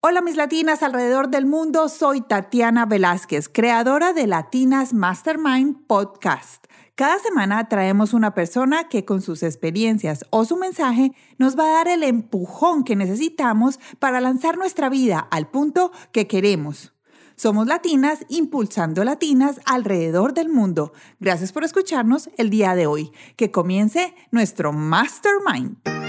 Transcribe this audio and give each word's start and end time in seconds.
Hola 0.00 0.20
mis 0.22 0.36
latinas 0.36 0.84
alrededor 0.84 1.28
del 1.28 1.44
mundo, 1.44 1.88
soy 1.88 2.20
Tatiana 2.20 2.86
Velázquez, 2.86 3.48
creadora 3.48 4.12
de 4.12 4.28
Latinas 4.28 4.94
Mastermind 4.94 5.88
Podcast. 5.88 6.66
Cada 6.94 7.18
semana 7.18 7.68
traemos 7.68 8.14
una 8.14 8.32
persona 8.32 8.88
que 8.88 9.04
con 9.04 9.22
sus 9.22 9.42
experiencias 9.42 10.24
o 10.30 10.44
su 10.44 10.56
mensaje 10.56 11.10
nos 11.36 11.58
va 11.58 11.64
a 11.64 11.72
dar 11.78 11.88
el 11.88 12.04
empujón 12.04 12.84
que 12.84 12.94
necesitamos 12.94 13.80
para 13.98 14.20
lanzar 14.20 14.56
nuestra 14.56 14.88
vida 14.88 15.18
al 15.18 15.50
punto 15.50 15.90
que 16.12 16.28
queremos. 16.28 16.94
Somos 17.34 17.66
latinas 17.66 18.20
impulsando 18.28 19.02
latinas 19.02 19.60
alrededor 19.66 20.32
del 20.32 20.48
mundo. 20.48 20.92
Gracias 21.18 21.50
por 21.50 21.64
escucharnos 21.64 22.30
el 22.36 22.50
día 22.50 22.76
de 22.76 22.86
hoy. 22.86 23.10
Que 23.34 23.50
comience 23.50 24.14
nuestro 24.30 24.72
Mastermind. 24.72 26.07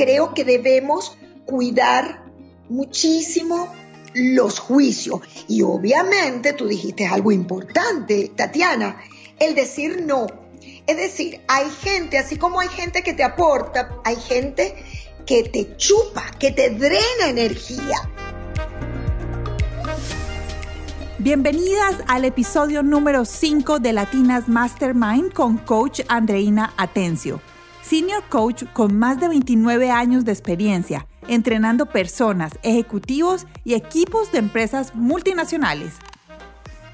Creo 0.00 0.32
que 0.32 0.46
debemos 0.46 1.18
cuidar 1.44 2.24
muchísimo 2.70 3.70
los 4.14 4.58
juicios. 4.58 5.20
Y 5.46 5.60
obviamente 5.60 6.54
tú 6.54 6.66
dijiste 6.66 7.06
algo 7.06 7.30
importante, 7.32 8.32
Tatiana, 8.34 8.98
el 9.38 9.54
decir 9.54 10.02
no. 10.06 10.26
Es 10.86 10.96
decir, 10.96 11.42
hay 11.48 11.68
gente, 11.68 12.16
así 12.16 12.38
como 12.38 12.60
hay 12.60 12.68
gente 12.68 13.02
que 13.02 13.12
te 13.12 13.22
aporta, 13.22 14.00
hay 14.02 14.16
gente 14.16 14.74
que 15.26 15.42
te 15.42 15.76
chupa, 15.76 16.30
que 16.38 16.50
te 16.50 16.70
drena 16.70 17.28
energía. 17.28 17.98
Bienvenidas 21.18 21.96
al 22.06 22.24
episodio 22.24 22.82
número 22.82 23.26
5 23.26 23.80
de 23.80 23.92
Latinas 23.92 24.48
Mastermind 24.48 25.34
con 25.34 25.58
coach 25.58 26.00
Andreina 26.08 26.72
Atencio 26.78 27.42
senior 27.90 28.22
coach 28.28 28.62
con 28.72 28.96
más 28.96 29.18
de 29.18 29.26
29 29.26 29.90
años 29.90 30.24
de 30.24 30.30
experiencia, 30.30 31.08
entrenando 31.26 31.86
personas, 31.86 32.52
ejecutivos 32.62 33.48
y 33.64 33.74
equipos 33.74 34.30
de 34.30 34.38
empresas 34.38 34.94
multinacionales. 34.94 35.94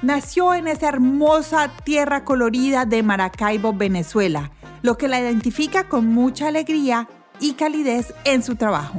Nació 0.00 0.54
en 0.54 0.68
esa 0.68 0.88
hermosa 0.88 1.70
tierra 1.84 2.24
colorida 2.24 2.86
de 2.86 3.02
Maracaibo, 3.02 3.74
Venezuela, 3.74 4.52
lo 4.80 4.96
que 4.96 5.06
la 5.06 5.20
identifica 5.20 5.86
con 5.86 6.06
mucha 6.06 6.48
alegría 6.48 7.10
y 7.40 7.52
calidez 7.52 8.14
en 8.24 8.42
su 8.42 8.56
trabajo. 8.56 8.98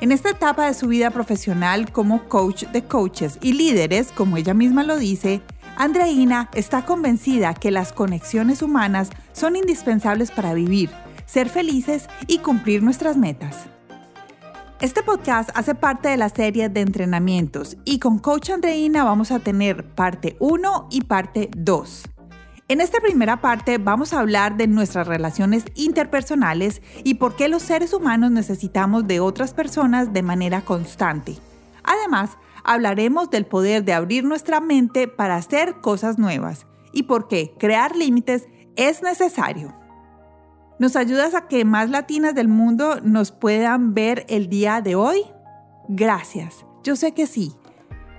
En 0.00 0.10
esta 0.10 0.30
etapa 0.30 0.66
de 0.66 0.74
su 0.74 0.88
vida 0.88 1.12
profesional 1.12 1.92
como 1.92 2.28
coach 2.28 2.64
de 2.64 2.82
coaches 2.82 3.38
y 3.40 3.52
líderes, 3.52 4.10
como 4.10 4.38
ella 4.38 4.54
misma 4.54 4.82
lo 4.82 4.96
dice, 4.96 5.40
Andreina 5.76 6.50
está 6.52 6.84
convencida 6.84 7.54
que 7.54 7.70
las 7.70 7.92
conexiones 7.92 8.60
humanas 8.60 9.10
son 9.32 9.54
indispensables 9.54 10.32
para 10.32 10.52
vivir 10.52 10.90
ser 11.26 11.48
felices 11.48 12.08
y 12.26 12.38
cumplir 12.38 12.82
nuestras 12.82 13.16
metas. 13.16 13.66
Este 14.80 15.04
podcast 15.04 15.50
hace 15.54 15.76
parte 15.76 16.08
de 16.08 16.16
la 16.16 16.28
serie 16.28 16.68
de 16.68 16.80
entrenamientos 16.80 17.76
y 17.84 18.00
con 18.00 18.18
Coach 18.18 18.50
Andreina 18.50 19.04
vamos 19.04 19.30
a 19.30 19.38
tener 19.38 19.86
parte 19.94 20.36
1 20.40 20.88
y 20.90 21.02
parte 21.02 21.50
2. 21.56 22.02
En 22.66 22.80
esta 22.80 23.00
primera 23.00 23.40
parte 23.40 23.78
vamos 23.78 24.12
a 24.12 24.18
hablar 24.18 24.56
de 24.56 24.66
nuestras 24.66 25.06
relaciones 25.06 25.66
interpersonales 25.74 26.82
y 27.04 27.14
por 27.14 27.36
qué 27.36 27.48
los 27.48 27.62
seres 27.62 27.92
humanos 27.92 28.30
necesitamos 28.30 29.06
de 29.06 29.20
otras 29.20 29.54
personas 29.54 30.12
de 30.12 30.22
manera 30.22 30.62
constante. 30.62 31.36
Además, 31.84 32.38
hablaremos 32.64 33.30
del 33.30 33.46
poder 33.46 33.84
de 33.84 33.92
abrir 33.92 34.24
nuestra 34.24 34.60
mente 34.60 35.06
para 35.06 35.36
hacer 35.36 35.80
cosas 35.80 36.18
nuevas 36.18 36.66
y 36.92 37.04
por 37.04 37.28
qué 37.28 37.54
crear 37.58 37.94
límites 37.94 38.48
es 38.74 39.02
necesario. 39.02 39.74
¿Nos 40.78 40.96
ayudas 40.96 41.34
a 41.34 41.48
que 41.48 41.64
más 41.64 41.90
latinas 41.90 42.34
del 42.34 42.48
mundo 42.48 42.98
nos 43.02 43.30
puedan 43.30 43.94
ver 43.94 44.24
el 44.28 44.48
día 44.48 44.80
de 44.80 44.94
hoy? 44.94 45.22
Gracias, 45.88 46.64
yo 46.82 46.96
sé 46.96 47.12
que 47.12 47.26
sí. 47.26 47.52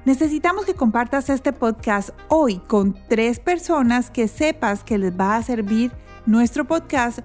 Necesitamos 0.06 0.66
que 0.66 0.76
compartas 0.76 1.30
este 1.30 1.52
podcast 1.52 2.09
hoy 2.30 2.59
con 2.59 2.96
tres 3.09 3.40
personas 3.40 4.12
que 4.12 4.28
sepas 4.28 4.84
que 4.84 4.97
les 4.97 5.18
va 5.18 5.36
a 5.36 5.44
servir 5.44 5.91
nuestro 6.25 6.66
podcast, 6.66 7.19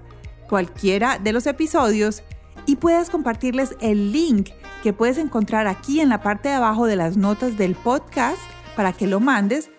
cualquiera 0.49 1.19
de 1.19 1.31
los 1.31 1.45
episodios, 1.45 2.23
y 2.65 2.77
puedas 2.77 3.09
compartirles 3.09 3.75
el 3.81 4.11
link 4.11 4.49
que 4.81 4.93
puedes 4.93 5.17
encontrar 5.17 5.67
aquí 5.67 6.01
en 6.01 6.09
la 6.09 6.21
parte 6.21 6.49
de 6.49 6.55
abajo 6.55 6.85
de 6.85 6.95
las 6.95 7.17
notas 7.17 7.57
del 7.57 7.75
podcast 7.75 8.39
para 8.75 8.93
que 8.93 9.07
lo 9.07 9.19
mandes. 9.19 9.69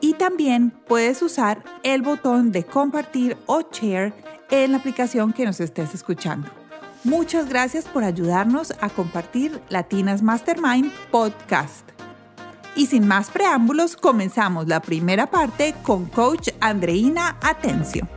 Y 0.00 0.14
también 0.14 0.70
puedes 0.86 1.22
usar 1.22 1.62
el 1.82 2.02
botón 2.02 2.52
de 2.52 2.64
compartir 2.64 3.36
o 3.46 3.62
share 3.70 4.12
en 4.50 4.72
la 4.72 4.78
aplicación 4.78 5.32
que 5.32 5.44
nos 5.44 5.60
estés 5.60 5.94
escuchando. 5.94 6.48
Muchas 7.04 7.48
gracias 7.48 7.84
por 7.84 8.04
ayudarnos 8.04 8.72
a 8.80 8.88
compartir 8.88 9.62
Latinas 9.68 10.22
Mastermind 10.22 10.90
Podcast. 11.10 11.88
Y 12.74 12.86
sin 12.86 13.06
más 13.06 13.30
preámbulos, 13.30 13.96
comenzamos 13.96 14.66
la 14.66 14.80
primera 14.80 15.30
parte 15.30 15.74
con 15.82 16.06
Coach 16.06 16.48
Andreina 16.60 17.38
Atencio. 17.42 18.08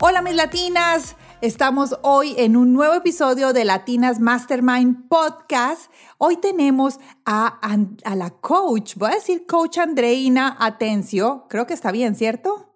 Hola 0.00 0.22
mis 0.22 0.34
latinas, 0.34 1.16
estamos 1.40 1.96
hoy 2.02 2.34
en 2.38 2.56
un 2.56 2.72
nuevo 2.72 2.94
episodio 2.94 3.52
de 3.52 3.64
Latinas 3.64 4.20
Mastermind 4.20 5.08
Podcast. 5.08 5.90
Hoy 6.18 6.36
tenemos 6.36 7.00
a, 7.26 7.58
a 8.04 8.14
la 8.14 8.30
coach, 8.30 8.96
voy 8.96 9.12
a 9.12 9.14
decir 9.14 9.46
coach 9.46 9.78
Andreina 9.78 10.56
Atencio, 10.60 11.46
creo 11.48 11.66
que 11.66 11.74
está 11.74 11.90
bien, 11.90 12.14
¿cierto? 12.14 12.73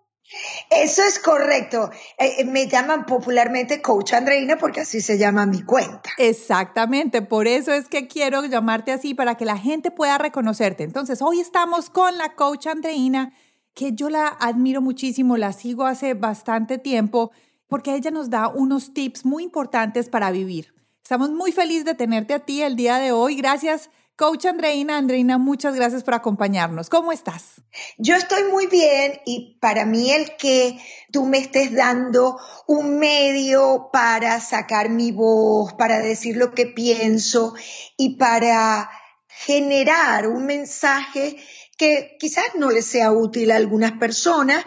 Eso 0.71 1.03
es 1.03 1.19
correcto. 1.19 1.91
Eh, 2.19 2.37
eh, 2.39 2.45
me 2.45 2.69
llaman 2.69 3.07
popularmente 3.07 3.81
Coach 3.81 4.13
Andreina 4.13 4.59
porque 4.59 4.81
así 4.81 5.01
se 5.01 5.19
llama 5.19 5.47
mi 5.47 5.63
cuenta. 5.63 6.11
Exactamente, 6.19 7.23
por 7.23 7.47
eso 7.47 7.73
es 7.73 7.89
que 7.89 8.07
quiero 8.07 8.45
llamarte 8.45 8.93
así 8.93 9.15
para 9.15 9.37
que 9.37 9.45
la 9.45 9.57
gente 9.57 9.91
pueda 9.91 10.19
reconocerte. 10.19 10.85
Entonces, 10.85 11.23
hoy 11.23 11.41
estamos 11.41 11.89
con 11.91 12.19
la 12.19 12.35
Coach 12.35 12.67
Andreina, 12.67 13.33
que 13.75 13.93
yo 13.93 14.11
la 14.11 14.29
admiro 14.29 14.81
muchísimo, 14.83 15.37
la 15.37 15.53
sigo 15.53 15.87
hace 15.87 16.15
bastante 16.15 16.79
tiempo 16.79 17.31
porque 17.67 17.95
ella 17.95 18.11
nos 18.11 18.31
da 18.31 18.49
unos 18.49 18.93
tips 18.93 19.25
muy 19.25 19.45
importantes 19.45 20.09
para 20.09 20.31
vivir. 20.31 20.75
Estamos 21.03 21.31
muy 21.31 21.53
felices 21.53 21.85
de 21.85 21.95
tenerte 21.95 22.35
a 22.35 22.41
ti 22.41 22.63
el 22.63 22.77
día 22.77 22.99
de 22.99 23.13
hoy. 23.13 23.37
Gracias 23.37 23.91
Coach 24.19 24.47
Andreina, 24.47 24.99
Andreina, 24.99 25.39
muchas 25.39 25.77
gracias 25.77 26.03
por 26.03 26.15
acompañarnos. 26.15 26.91
¿Cómo 26.91 27.13
estás? 27.13 27.63
Yo 27.99 28.17
estoy 28.17 28.51
muy 28.51 28.67
bien 28.67 29.21
y 29.25 29.57
para 29.61 29.87
mí 29.87 30.11
el 30.11 30.35
que 30.35 30.77
tú 31.13 31.25
me 31.25 31.39
estés 31.39 31.73
dando 31.73 32.37
un 32.67 32.99
medio 32.99 33.91
para 33.93 34.41
sacar 34.41 34.89
mi 34.89 35.13
voz, 35.13 35.73
para 35.75 36.01
decir 36.01 36.37
lo 36.37 36.51
que 36.51 36.67
pienso 36.67 37.55
y 37.97 38.17
para 38.17 38.91
generar 39.29 40.27
un 40.27 40.47
mensaje 40.47 41.37
que 41.77 42.17
quizás 42.19 42.57
no 42.57 42.73
le 42.73 42.83
sea 42.83 43.13
útil 43.13 43.53
a 43.53 43.57
algunas 43.57 43.93
personas 43.93 44.65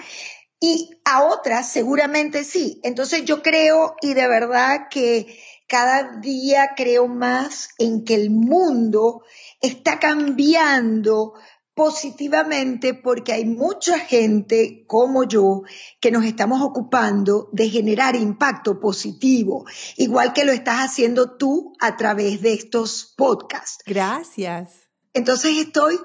y 0.61 0.91
a 1.03 1.23
otras 1.23 1.69
seguramente 1.69 2.45
sí. 2.45 2.79
Entonces 2.83 3.25
yo 3.25 3.43
creo 3.43 3.95
y 4.01 4.13
de 4.13 4.29
verdad 4.29 4.87
que 4.89 5.37
cada 5.67 6.19
día 6.19 6.71
creo 6.77 7.07
más 7.07 7.69
en 7.77 8.05
que 8.05 8.15
el 8.15 8.29
mundo 8.29 9.23
está 9.61 9.99
cambiando 9.99 11.33
positivamente 11.73 12.93
porque 12.93 13.33
hay 13.33 13.45
mucha 13.45 13.97
gente 13.99 14.83
como 14.87 15.23
yo 15.23 15.61
que 15.99 16.11
nos 16.11 16.25
estamos 16.25 16.61
ocupando 16.61 17.49
de 17.53 17.69
generar 17.69 18.15
impacto 18.15 18.79
positivo, 18.79 19.65
igual 19.97 20.33
que 20.33 20.45
lo 20.45 20.51
estás 20.51 20.79
haciendo 20.79 21.37
tú 21.37 21.73
a 21.79 21.95
través 21.95 22.41
de 22.41 22.53
estos 22.53 23.13
podcasts. 23.15 23.83
Gracias. 23.85 24.89
Entonces 25.13 25.57
estoy 25.57 25.97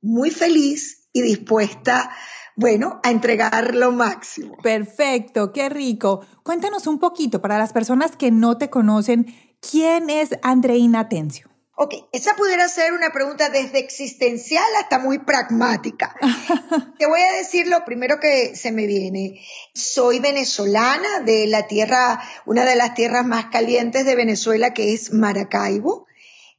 muy 0.00 0.30
feliz 0.30 1.08
y 1.12 1.22
dispuesta, 1.22 2.10
bueno, 2.54 3.00
a 3.02 3.10
entregar 3.10 3.74
lo 3.74 3.92
máximo. 3.92 4.56
Perfecto, 4.62 5.52
qué 5.52 5.68
rico. 5.68 6.24
Cuéntanos 6.42 6.86
un 6.86 6.98
poquito 6.98 7.40
para 7.40 7.58
las 7.58 7.72
personas 7.72 8.16
que 8.16 8.30
no 8.30 8.58
te 8.58 8.70
conocen, 8.70 9.26
¿quién 9.60 10.10
es 10.10 10.30
Andreina 10.42 11.00
Atencio? 11.00 11.55
Ok, 11.78 11.92
esa 12.10 12.34
pudiera 12.36 12.66
ser 12.70 12.94
una 12.94 13.10
pregunta 13.10 13.50
desde 13.50 13.80
existencial 13.80 14.64
hasta 14.80 14.98
muy 14.98 15.18
pragmática. 15.18 16.16
Te 16.98 17.04
voy 17.04 17.20
a 17.20 17.36
decir 17.36 17.66
lo 17.68 17.84
primero 17.84 18.18
que 18.18 18.56
se 18.56 18.72
me 18.72 18.86
viene. 18.86 19.42
Soy 19.74 20.18
venezolana 20.18 21.20
de 21.20 21.46
la 21.46 21.66
tierra, 21.66 22.22
una 22.46 22.64
de 22.64 22.76
las 22.76 22.94
tierras 22.94 23.26
más 23.26 23.46
calientes 23.46 24.06
de 24.06 24.16
Venezuela 24.16 24.72
que 24.72 24.94
es 24.94 25.12
Maracaibo. 25.12 26.06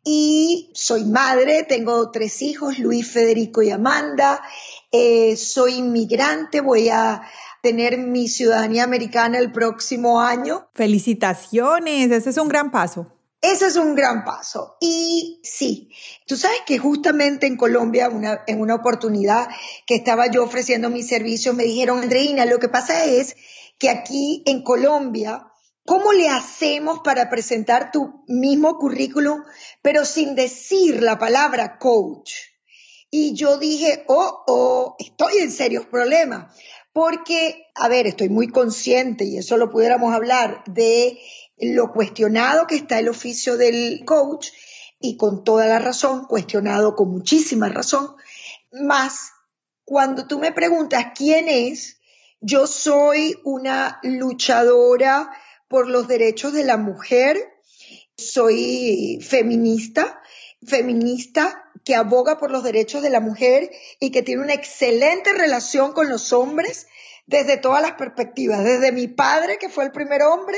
Y 0.04 0.70
soy 0.76 1.04
madre, 1.06 1.64
tengo 1.64 2.12
tres 2.12 2.44
hijos, 2.44 2.78
Luis, 2.78 3.10
Federico 3.10 3.64
y 3.64 3.72
Amanda. 3.72 4.44
Eh, 4.92 5.36
soy 5.36 5.78
inmigrante, 5.78 6.62
voy 6.62 6.90
a 6.90 7.24
tener 7.64 7.98
mi 7.98 8.28
ciudadanía 8.28 8.84
americana 8.84 9.40
el 9.40 9.52
próximo 9.52 10.22
año. 10.22 10.70
Felicitaciones, 10.76 12.12
ese 12.12 12.30
es 12.30 12.38
un 12.38 12.50
gran 12.50 12.70
paso. 12.70 13.17
Ese 13.52 13.68
es 13.68 13.76
un 13.76 13.96
gran 13.96 14.24
paso. 14.24 14.78
Y 14.82 15.40
sí, 15.44 15.90
tú 16.26 16.36
sabes 16.38 16.60
que 16.66 16.78
justamente 16.78 17.48
en 17.48 17.58
Colombia, 17.58 18.10
en 18.48 18.62
una 18.62 18.76
oportunidad 18.76 19.48
que 19.86 19.96
estaba 19.96 20.28
yo 20.28 20.44
ofreciendo 20.44 20.90
mis 20.90 21.08
servicios, 21.08 21.56
me 21.56 21.64
dijeron, 21.64 22.00
Andreina, 22.00 22.46
lo 22.46 22.60
que 22.60 22.70
pasa 22.70 23.06
es 23.06 23.36
que 23.78 23.90
aquí 23.90 24.44
en 24.46 24.64
Colombia 24.64 25.48
¿cómo 25.88 26.12
le 26.12 26.28
hacemos 26.28 27.00
para 27.00 27.30
presentar 27.30 27.92
tu 27.92 28.26
mismo 28.28 28.78
currículum, 28.78 29.44
pero 29.82 30.04
sin 30.04 30.36
decir 30.36 31.02
la 31.02 31.18
palabra 31.18 31.78
coach? 31.80 32.34
Y 33.10 33.34
yo 33.36 33.58
dije, 33.58 34.04
oh, 34.10 34.44
oh, 34.48 34.96
estoy 35.00 35.38
en 35.38 35.50
serios 35.50 35.86
problemas. 35.86 36.54
Porque, 36.98 37.68
a 37.76 37.90
ver, 37.90 38.08
estoy 38.08 38.28
muy 38.28 38.48
consciente, 38.48 39.24
y 39.24 39.38
eso 39.38 39.58
lo 39.58 39.70
pudiéramos 39.70 40.16
hablar, 40.16 40.64
de 40.66 41.20
lo 41.60 41.94
cuestionado 41.94 42.66
que 42.66 42.74
está 42.74 42.98
el 42.98 43.08
oficio 43.08 43.56
del 43.56 44.04
coach, 44.04 44.48
y 45.00 45.16
con 45.16 45.44
toda 45.44 45.68
la 45.68 45.78
razón, 45.78 46.26
cuestionado 46.26 46.96
con 46.96 47.12
muchísima 47.12 47.70
razón, 47.70 48.16
más 48.72 49.30
cuando 49.86 50.26
tú 50.26 50.40
me 50.40 50.52
preguntas 50.52 51.12
quién 51.16 51.48
es, 51.50 52.00
yo 52.42 52.66
soy 52.66 53.36
una 53.44 54.00
luchadora 54.02 55.30
por 55.68 55.88
los 55.88 56.08
derechos 56.08 56.52
de 56.54 56.64
la 56.64 56.78
mujer, 56.78 57.38
soy 58.18 59.20
feminista, 59.22 60.20
feminista 60.66 61.67
que 61.88 61.96
aboga 61.96 62.38
por 62.38 62.52
los 62.52 62.66
derechos 62.66 63.02
de 63.02 63.10
la 63.10 63.22
mujer 63.22 63.72
y 64.02 64.12
que 64.12 64.22
tiene 64.22 64.42
una 64.42 64.54
excelente 64.54 65.32
relación 65.32 65.94
con 65.94 66.10
los 66.10 66.34
hombres 66.34 66.88
desde 67.28 67.56
todas 67.56 67.82
las 67.82 67.94
perspectivas, 67.94 68.62
desde 68.62 68.92
mi 68.92 69.08
padre, 69.08 69.58
que 69.58 69.70
fue 69.70 69.86
el 69.86 69.94
primer 69.94 70.22
hombre, 70.24 70.58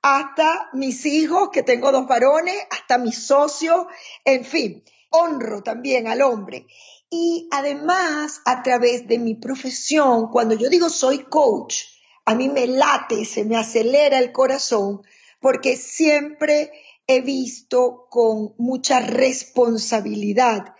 hasta 0.00 0.70
mis 0.72 1.06
hijos, 1.06 1.48
que 1.52 1.64
tengo 1.64 1.90
dos 1.90 2.06
varones, 2.06 2.54
hasta 2.70 2.98
mi 2.98 3.10
socio, 3.10 3.88
en 4.24 4.44
fin, 4.44 4.84
honro 5.10 5.64
también 5.64 6.06
al 6.06 6.22
hombre. 6.22 6.68
Y 7.10 7.48
además, 7.50 8.40
a 8.44 8.62
través 8.62 9.08
de 9.08 9.18
mi 9.18 9.34
profesión, 9.34 10.28
cuando 10.30 10.54
yo 10.54 10.68
digo 10.68 10.88
soy 10.88 11.24
coach, 11.24 11.82
a 12.24 12.36
mí 12.36 12.48
me 12.48 12.68
late, 12.68 13.24
se 13.24 13.44
me 13.44 13.56
acelera 13.56 14.20
el 14.20 14.30
corazón, 14.30 15.02
porque 15.40 15.76
siempre 15.76 16.70
he 17.10 17.20
visto 17.22 18.06
con 18.08 18.54
mucha 18.56 19.00
responsabilidad 19.00 20.74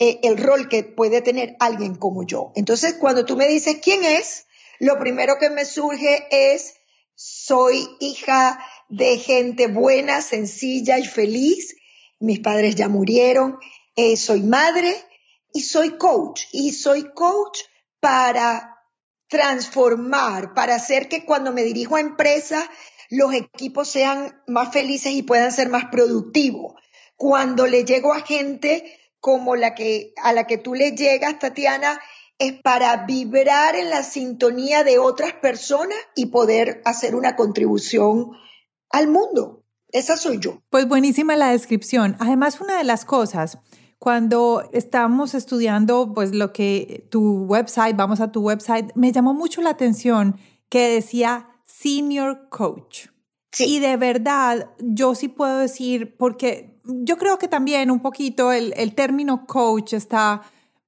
eh, 0.00 0.18
el 0.24 0.36
rol 0.36 0.68
que 0.68 0.82
puede 0.82 1.22
tener 1.22 1.56
alguien 1.60 1.94
como 1.94 2.26
yo. 2.26 2.52
Entonces, 2.56 2.94
cuando 2.94 3.24
tú 3.24 3.36
me 3.36 3.46
dices 3.46 3.78
quién 3.82 4.04
es, 4.04 4.46
lo 4.80 4.98
primero 4.98 5.38
que 5.38 5.50
me 5.50 5.64
surge 5.64 6.26
es, 6.30 6.74
soy 7.14 7.88
hija 8.00 8.58
de 8.88 9.18
gente 9.18 9.68
buena, 9.68 10.20
sencilla 10.20 10.98
y 10.98 11.04
feliz. 11.04 11.76
Mis 12.18 12.40
padres 12.40 12.74
ya 12.74 12.88
murieron. 12.88 13.58
Eh, 13.94 14.16
soy 14.16 14.42
madre 14.42 14.96
y 15.52 15.60
soy 15.60 15.96
coach. 15.96 16.42
Y 16.52 16.72
soy 16.72 17.12
coach 17.12 17.60
para 18.00 18.76
transformar, 19.28 20.54
para 20.54 20.74
hacer 20.74 21.08
que 21.08 21.24
cuando 21.24 21.52
me 21.52 21.62
dirijo 21.62 21.96
a 21.96 22.00
empresas 22.00 22.64
los 23.10 23.32
equipos 23.34 23.88
sean 23.88 24.42
más 24.46 24.72
felices 24.72 25.12
y 25.12 25.22
puedan 25.22 25.52
ser 25.52 25.68
más 25.68 25.86
productivos. 25.86 26.74
Cuando 27.16 27.66
le 27.66 27.84
llego 27.84 28.12
a 28.12 28.20
gente 28.20 28.84
como 29.20 29.56
la 29.56 29.74
que, 29.74 30.12
a 30.22 30.32
la 30.32 30.46
que 30.46 30.58
tú 30.58 30.74
le 30.74 30.92
llegas, 30.92 31.38
Tatiana, 31.38 32.00
es 32.38 32.52
para 32.62 33.04
vibrar 33.04 33.74
en 33.74 33.90
la 33.90 34.02
sintonía 34.02 34.84
de 34.84 34.98
otras 34.98 35.32
personas 35.32 35.98
y 36.14 36.26
poder 36.26 36.80
hacer 36.84 37.16
una 37.16 37.34
contribución 37.34 38.30
al 38.90 39.08
mundo. 39.08 39.64
Esa 39.90 40.16
soy 40.16 40.38
yo. 40.38 40.62
Pues 40.70 40.86
buenísima 40.86 41.34
la 41.36 41.50
descripción. 41.50 42.16
Además, 42.20 42.60
una 42.60 42.78
de 42.78 42.84
las 42.84 43.04
cosas, 43.04 43.58
cuando 43.98 44.68
estamos 44.72 45.34
estudiando 45.34 46.12
pues 46.14 46.34
lo 46.34 46.52
que 46.52 47.06
tu 47.10 47.44
website, 47.46 47.96
vamos 47.96 48.20
a 48.20 48.30
tu 48.30 48.42
website, 48.42 48.92
me 48.94 49.10
llamó 49.10 49.34
mucho 49.34 49.60
la 49.60 49.70
atención 49.70 50.38
que 50.68 50.88
decía 50.88 51.47
senior 51.80 52.48
coach. 52.48 53.06
Y 53.58 53.80
de 53.80 53.96
verdad, 53.96 54.70
yo 54.78 55.14
sí 55.14 55.28
puedo 55.28 55.58
decir, 55.58 56.16
porque 56.16 56.78
yo 56.84 57.16
creo 57.16 57.38
que 57.38 57.48
también 57.48 57.90
un 57.90 58.00
poquito 58.00 58.52
el, 58.52 58.94
término 58.94 59.46
coach 59.46 59.94
está, 59.94 60.42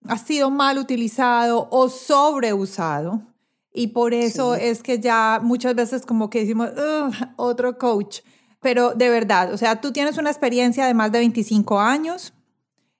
ha 0.07 0.19
sido 0.19 0.51
mal 0.51 0.79
utilizado 0.79 1.69
o 1.71 1.89
sobreusado. 1.89 3.23
Y 3.73 3.89
por 3.89 4.15
eso 4.15 4.55
es 4.55 4.83
que 4.83 4.99
ya 4.99 5.41
muchas 5.43 5.75
veces 5.75 6.05
como 6.05 6.29
que 6.29 6.41
decimos, 6.41 6.71
otro 7.37 7.79
coach. 7.79 8.21
Pero 8.61 8.93
de 8.95 9.09
verdad, 9.09 9.53
o 9.53 9.57
sea, 9.57 9.81
tú 9.81 9.93
tienes 9.93 10.19
una 10.19 10.31
experiencia 10.31 10.87
de 10.87 10.95
más 10.95 11.11
de 11.13 11.21
25 11.21 11.81
años 11.81 12.35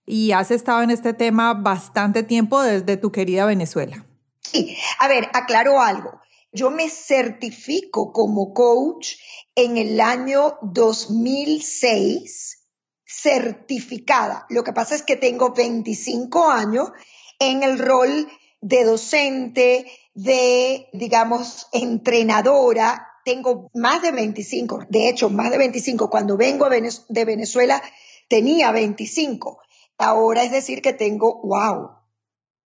y 0.07 0.33
has 0.33 0.51
estado 0.51 0.83
en 0.83 0.91
este 0.91 1.13
tema 1.13 1.55
bastante 1.55 2.23
tiempo 2.23 2.63
desde 2.63 2.97
tu 2.97 3.13
querida 3.13 3.45
Venezuela. 3.45 4.05
Sí, 4.41 4.77
a 4.99 5.07
ver, 5.07 5.29
aclaro 5.35 5.81
algo. 5.81 6.21
Yo 6.53 6.71
me 6.71 6.89
certifico 6.89 8.13
como 8.13 8.53
coach 8.53 9.15
en 9.55 9.77
el 9.77 10.01
año 10.01 10.59
2006, 10.63 12.67
certificada. 13.05 14.47
Lo 14.49 14.65
que 14.65 14.73
pasa 14.73 14.95
es 14.95 15.03
que 15.03 15.17
tengo 15.17 15.53
25 15.53 16.51
años 16.51 16.91
en 17.39 17.63
el 17.63 17.79
rol 17.79 18.29
de 18.61 18.85
docente, 18.85 19.87
de, 20.15 20.89
digamos, 20.93 21.69
entrenadora. 21.73 23.07
Tengo 23.25 23.71
más 23.75 24.03
de 24.03 24.13
25, 24.13 24.87
de 24.89 25.09
hecho, 25.09 25.31
más 25.31 25.51
de 25.51 25.59
25. 25.59 26.11
Cuando 26.11 26.37
vengo 26.37 26.69
de 26.69 27.25
Venezuela 27.25 27.83
tenía 28.29 28.73
25. 28.73 29.61
Ahora 29.99 30.43
es 30.43 30.51
decir 30.51 30.83
que 30.83 30.95
tengo, 30.95 31.41
wow, 31.43 31.91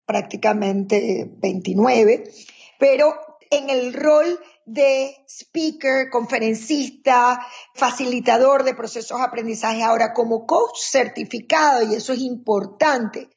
prácticamente 0.05 1.29
29, 1.37 2.23
pero 2.79 3.13
en 3.49 3.69
el 3.69 3.93
rol 3.93 4.39
de 4.65 5.15
speaker, 5.27 6.09
conferencista, 6.09 7.45
facilitador 7.73 8.63
de 8.63 8.73
procesos 8.73 9.19
de 9.19 9.25
aprendizaje, 9.25 9.83
ahora 9.83 10.13
como 10.13 10.45
coach 10.45 10.79
certificado, 10.79 11.83
y 11.83 11.95
eso 11.95 12.13
es 12.13 12.19
importante. 12.19 13.29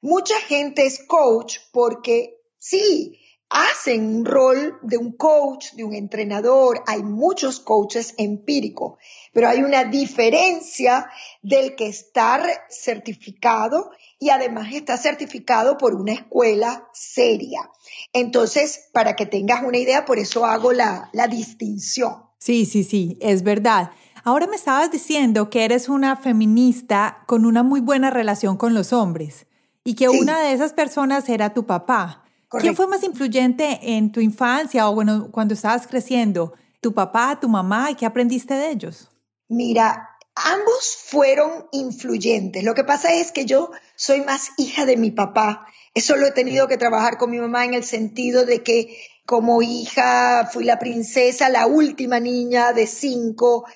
Mucha 0.00 0.38
gente 0.40 0.86
es 0.86 1.04
coach 1.06 1.58
porque 1.72 2.36
sí, 2.58 3.18
hacen 3.48 4.16
un 4.16 4.24
rol 4.24 4.78
de 4.82 4.96
un 4.96 5.12
coach, 5.12 5.72
de 5.72 5.84
un 5.84 5.94
entrenador, 5.94 6.82
hay 6.86 7.02
muchos 7.02 7.60
coaches 7.60 8.14
empíricos, 8.18 8.98
pero 9.32 9.48
hay 9.48 9.62
una 9.62 9.84
diferencia 9.84 11.08
del 11.42 11.76
que 11.76 11.86
estar 11.86 12.42
certificado 12.68 13.90
y 14.18 14.30
además 14.30 14.68
está 14.72 14.96
certificado 14.96 15.76
por 15.76 15.94
una 15.94 16.12
escuela 16.12 16.88
seria. 16.92 17.70
Entonces, 18.12 18.88
para 18.92 19.14
que 19.14 19.26
tengas 19.26 19.62
una 19.62 19.78
idea, 19.78 20.04
por 20.04 20.18
eso 20.18 20.44
hago 20.44 20.72
la, 20.72 21.10
la 21.12 21.28
distinción. 21.28 22.24
Sí, 22.38 22.66
sí, 22.66 22.84
sí, 22.84 23.18
es 23.20 23.42
verdad. 23.42 23.90
Ahora 24.24 24.46
me 24.46 24.56
estabas 24.56 24.90
diciendo 24.90 25.50
que 25.50 25.64
eres 25.64 25.88
una 25.88 26.16
feminista 26.16 27.22
con 27.26 27.46
una 27.46 27.62
muy 27.62 27.80
buena 27.80 28.10
relación 28.10 28.56
con 28.56 28.74
los 28.74 28.92
hombres 28.92 29.46
y 29.84 29.94
que 29.94 30.08
una 30.08 30.40
de 30.40 30.52
esas 30.52 30.72
personas 30.72 31.28
era 31.28 31.54
tu 31.54 31.64
papá. 31.64 32.25
¿Quién 32.50 32.76
fue 32.76 32.86
más 32.86 33.02
influyente 33.02 33.78
en 33.82 34.12
tu 34.12 34.20
infancia 34.20 34.88
o 34.88 34.94
bueno, 34.94 35.30
cuando 35.32 35.54
estabas 35.54 35.86
creciendo? 35.86 36.54
¿Tu 36.80 36.94
papá, 36.94 37.38
tu 37.40 37.48
mamá? 37.48 37.90
¿Y 37.90 37.96
qué 37.96 38.06
aprendiste 38.06 38.54
de 38.54 38.70
ellos? 38.70 39.10
Mira, 39.48 40.10
ambos 40.34 40.96
fueron 41.06 41.66
influyentes. 41.72 42.62
Lo 42.62 42.74
que 42.74 42.84
pasa 42.84 43.14
es 43.14 43.32
que 43.32 43.46
yo 43.46 43.70
soy 43.96 44.20
más 44.20 44.50
hija 44.58 44.86
de 44.86 44.96
mi 44.96 45.10
papá. 45.10 45.66
Eso 45.94 46.16
lo 46.16 46.26
he 46.26 46.32
tenido 46.32 46.68
que 46.68 46.76
trabajar 46.76 47.18
con 47.18 47.30
mi 47.30 47.38
mamá 47.38 47.64
en 47.64 47.74
el 47.74 47.84
sentido 47.84 48.44
de 48.44 48.62
que 48.62 48.96
como 49.24 49.60
hija 49.62 50.48
fui 50.52 50.64
la 50.64 50.78
princesa, 50.78 51.48
la 51.48 51.66
última 51.66 52.20
niña 52.20 52.72
de 52.72 52.86
cinco. 52.86 53.66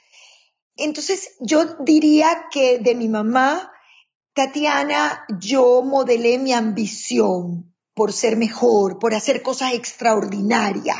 Entonces 0.76 1.36
yo 1.40 1.64
diría 1.80 2.46
que 2.52 2.78
de 2.78 2.94
mi 2.94 3.08
mamá, 3.08 3.72
Tatiana, 4.32 5.24
yo 5.40 5.82
modelé 5.82 6.38
mi 6.38 6.52
ambición 6.52 7.69
por 7.94 8.12
ser 8.12 8.36
mejor, 8.36 8.98
por 8.98 9.14
hacer 9.14 9.42
cosas 9.42 9.74
extraordinarias. 9.74 10.96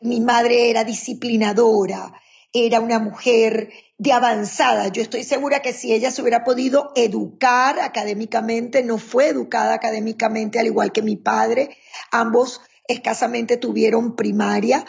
Mi 0.00 0.20
madre 0.20 0.70
era 0.70 0.84
disciplinadora, 0.84 2.12
era 2.52 2.80
una 2.80 2.98
mujer 2.98 3.72
de 3.98 4.12
avanzada. 4.12 4.88
Yo 4.88 5.02
estoy 5.02 5.24
segura 5.24 5.62
que 5.62 5.72
si 5.72 5.92
ella 5.92 6.10
se 6.10 6.22
hubiera 6.22 6.44
podido 6.44 6.92
educar 6.96 7.78
académicamente, 7.80 8.82
no 8.82 8.98
fue 8.98 9.28
educada 9.28 9.74
académicamente 9.74 10.58
al 10.58 10.66
igual 10.66 10.92
que 10.92 11.02
mi 11.02 11.16
padre, 11.16 11.76
ambos 12.10 12.60
escasamente 12.88 13.56
tuvieron 13.56 14.16
primaria, 14.16 14.84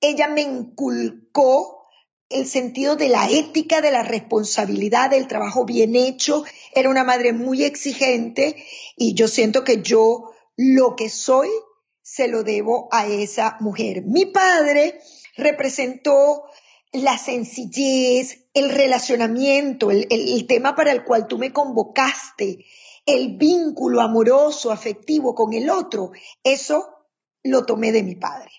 ella 0.00 0.28
me 0.28 0.42
inculcó 0.42 1.88
el 2.28 2.46
sentido 2.46 2.96
de 2.96 3.08
la 3.08 3.30
ética, 3.30 3.80
de 3.80 3.90
la 3.90 4.02
responsabilidad, 4.02 5.10
del 5.10 5.28
trabajo 5.28 5.64
bien 5.64 5.94
hecho. 5.94 6.44
Era 6.74 6.90
una 6.90 7.04
madre 7.04 7.32
muy 7.32 7.64
exigente 7.64 8.56
y 8.96 9.14
yo 9.14 9.28
siento 9.28 9.64
que 9.64 9.82
yo 9.82 10.33
lo 10.56 10.96
que 10.96 11.08
soy 11.08 11.48
se 12.02 12.28
lo 12.28 12.42
debo 12.42 12.88
a 12.92 13.06
esa 13.06 13.56
mujer. 13.60 14.02
Mi 14.04 14.26
padre 14.26 15.00
representó 15.36 16.44
la 16.92 17.18
sencillez, 17.18 18.46
el 18.54 18.70
relacionamiento, 18.70 19.90
el, 19.90 20.46
tema 20.46 20.76
para 20.76 20.92
el 20.92 21.02
cual 21.02 21.26
tú 21.26 21.38
me 21.38 21.52
convocaste, 21.52 22.64
el 23.04 23.36
vínculo 23.36 24.00
amoroso, 24.00 24.70
afectivo 24.70 25.34
con 25.34 25.52
el 25.54 25.70
otro. 25.70 26.12
Eso 26.44 26.86
lo 27.42 27.66
tomé 27.66 27.90
de 27.90 28.04
mi 28.04 28.14
padre. 28.14 28.50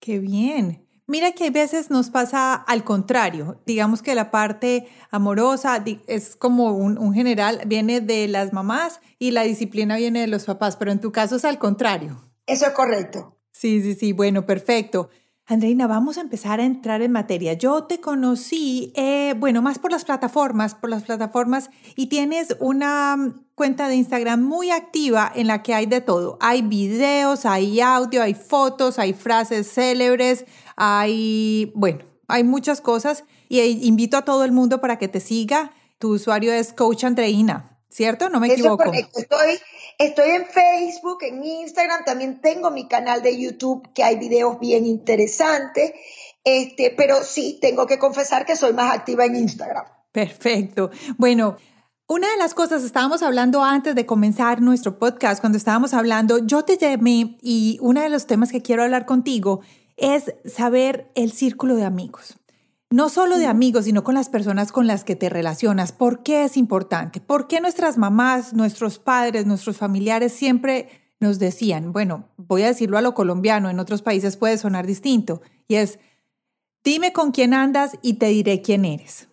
Qué 0.00 0.18
bien. 0.18 0.86
Mira 1.06 1.32
que 1.32 1.48
a 1.48 1.50
veces 1.50 1.90
nos 1.90 2.10
pasa 2.10 2.54
al 2.54 2.84
contrario. 2.84 3.60
Digamos 3.66 4.02
que 4.02 4.14
la 4.14 4.30
parte 4.30 4.86
amorosa 5.10 5.82
es 6.06 6.36
como 6.36 6.72
un, 6.72 7.12
general, 7.12 7.62
viene 7.66 8.00
de 8.00 8.28
las 8.28 8.52
mamás 8.52 9.00
y 9.18 9.32
la 9.32 9.42
disciplina 9.42 9.96
viene 9.96 10.20
de 10.20 10.26
los 10.28 10.44
papás, 10.44 10.76
pero 10.76 10.92
en 10.92 11.00
tu 11.00 11.10
caso 11.10 11.36
es 11.36 11.44
al 11.44 11.58
contrario. 11.58 12.30
Eso 12.46 12.66
es 12.66 12.72
correcto. 12.72 13.36
Sí, 13.50 13.82
sí, 13.82 13.94
sí, 13.94 14.12
bueno, 14.12 14.46
perfecto. 14.46 15.10
Andreina, 15.46 15.88
vamos 15.88 16.18
a 16.18 16.20
empezar 16.20 16.60
a 16.60 16.64
entrar 16.64 17.02
en 17.02 17.10
materia. 17.10 17.54
Yo 17.54 17.84
te 17.84 18.00
conocí, 18.00 18.92
eh, 18.94 19.34
bueno, 19.38 19.60
más 19.60 19.80
por 19.80 19.90
las 19.90 20.04
plataformas, 20.04 20.76
por 20.76 20.88
las 20.88 21.02
plataformas, 21.02 21.68
y 21.96 22.06
tienes 22.06 22.56
una 22.60 23.34
cuenta 23.56 23.88
de 23.88 23.96
Instagram 23.96 24.40
muy 24.40 24.70
activa 24.70 25.30
en 25.34 25.48
la 25.48 25.62
que 25.62 25.74
hay 25.74 25.86
de 25.86 26.00
todo. 26.00 26.38
Hay 26.40 26.62
videos, 26.62 27.44
hay 27.44 27.80
audio, 27.80 28.22
hay 28.22 28.34
fotos, 28.34 29.00
hay 29.00 29.14
frases 29.14 29.70
célebres, 29.72 30.46
hay, 30.76 31.72
bueno, 31.74 32.04
hay 32.28 32.44
muchas 32.44 32.80
cosas 32.80 33.24
y 33.48 33.60
invito 33.86 34.16
a 34.16 34.24
todo 34.24 34.44
el 34.44 34.52
mundo 34.52 34.80
para 34.80 34.96
que 34.96 35.08
te 35.08 35.20
siga. 35.20 35.72
Tu 35.98 36.14
usuario 36.14 36.52
es 36.52 36.72
Coach 36.72 37.04
Andreina, 37.04 37.71
¿cierto? 37.92 38.30
No 38.30 38.40
me 38.40 38.52
equivoco. 38.52 38.90
Estoy, 38.92 39.58
estoy 39.98 40.30
en 40.30 40.46
Facebook, 40.46 41.18
en 41.22 41.44
Instagram, 41.44 42.04
también 42.04 42.40
tengo 42.40 42.70
mi 42.70 42.88
canal 42.88 43.22
de 43.22 43.38
YouTube 43.38 43.92
que 43.94 44.02
hay 44.02 44.16
videos 44.16 44.58
bien 44.58 44.86
interesantes. 44.86 45.92
Este, 46.44 46.92
pero 46.96 47.22
sí, 47.22 47.58
tengo 47.60 47.86
que 47.86 47.98
confesar 47.98 48.46
que 48.46 48.56
soy 48.56 48.72
más 48.72 48.92
activa 48.92 49.26
en 49.26 49.36
Instagram. 49.36 49.84
Perfecto. 50.10 50.90
Bueno, 51.18 51.56
una 52.08 52.30
de 52.30 52.36
las 52.36 52.54
cosas, 52.54 52.82
estábamos 52.82 53.22
hablando 53.22 53.62
antes 53.62 53.94
de 53.94 54.06
comenzar 54.06 54.60
nuestro 54.60 54.98
podcast, 54.98 55.40
cuando 55.40 55.56
estábamos 55.56 55.94
hablando, 55.94 56.38
yo 56.38 56.64
te 56.64 56.76
llamé 56.76 57.36
y 57.42 57.78
uno 57.80 58.00
de 58.00 58.08
los 58.08 58.26
temas 58.26 58.50
que 58.50 58.62
quiero 58.62 58.82
hablar 58.82 59.06
contigo 59.06 59.60
es 59.96 60.34
saber 60.44 61.10
el 61.14 61.32
círculo 61.32 61.76
de 61.76 61.84
amigos. 61.84 62.38
No 62.92 63.08
solo 63.08 63.38
de 63.38 63.46
amigos, 63.46 63.86
sino 63.86 64.04
con 64.04 64.14
las 64.14 64.28
personas 64.28 64.70
con 64.70 64.86
las 64.86 65.02
que 65.02 65.16
te 65.16 65.30
relacionas. 65.30 65.92
¿Por 65.92 66.22
qué 66.22 66.44
es 66.44 66.58
importante? 66.58 67.22
¿Por 67.22 67.48
qué 67.48 67.60
nuestras 67.62 67.96
mamás, 67.96 68.52
nuestros 68.52 68.98
padres, 68.98 69.46
nuestros 69.46 69.78
familiares 69.78 70.32
siempre 70.32 71.14
nos 71.18 71.38
decían, 71.38 71.92
bueno, 71.92 72.28
voy 72.36 72.64
a 72.64 72.66
decirlo 72.66 72.98
a 72.98 73.00
lo 73.00 73.14
colombiano, 73.14 73.70
en 73.70 73.78
otros 73.78 74.02
países 74.02 74.36
puede 74.36 74.58
sonar 74.58 74.86
distinto, 74.86 75.40
y 75.68 75.76
es, 75.76 76.00
dime 76.84 77.14
con 77.14 77.30
quién 77.30 77.54
andas 77.54 77.96
y 78.02 78.14
te 78.14 78.26
diré 78.26 78.60
quién 78.60 78.84
eres. 78.84 79.28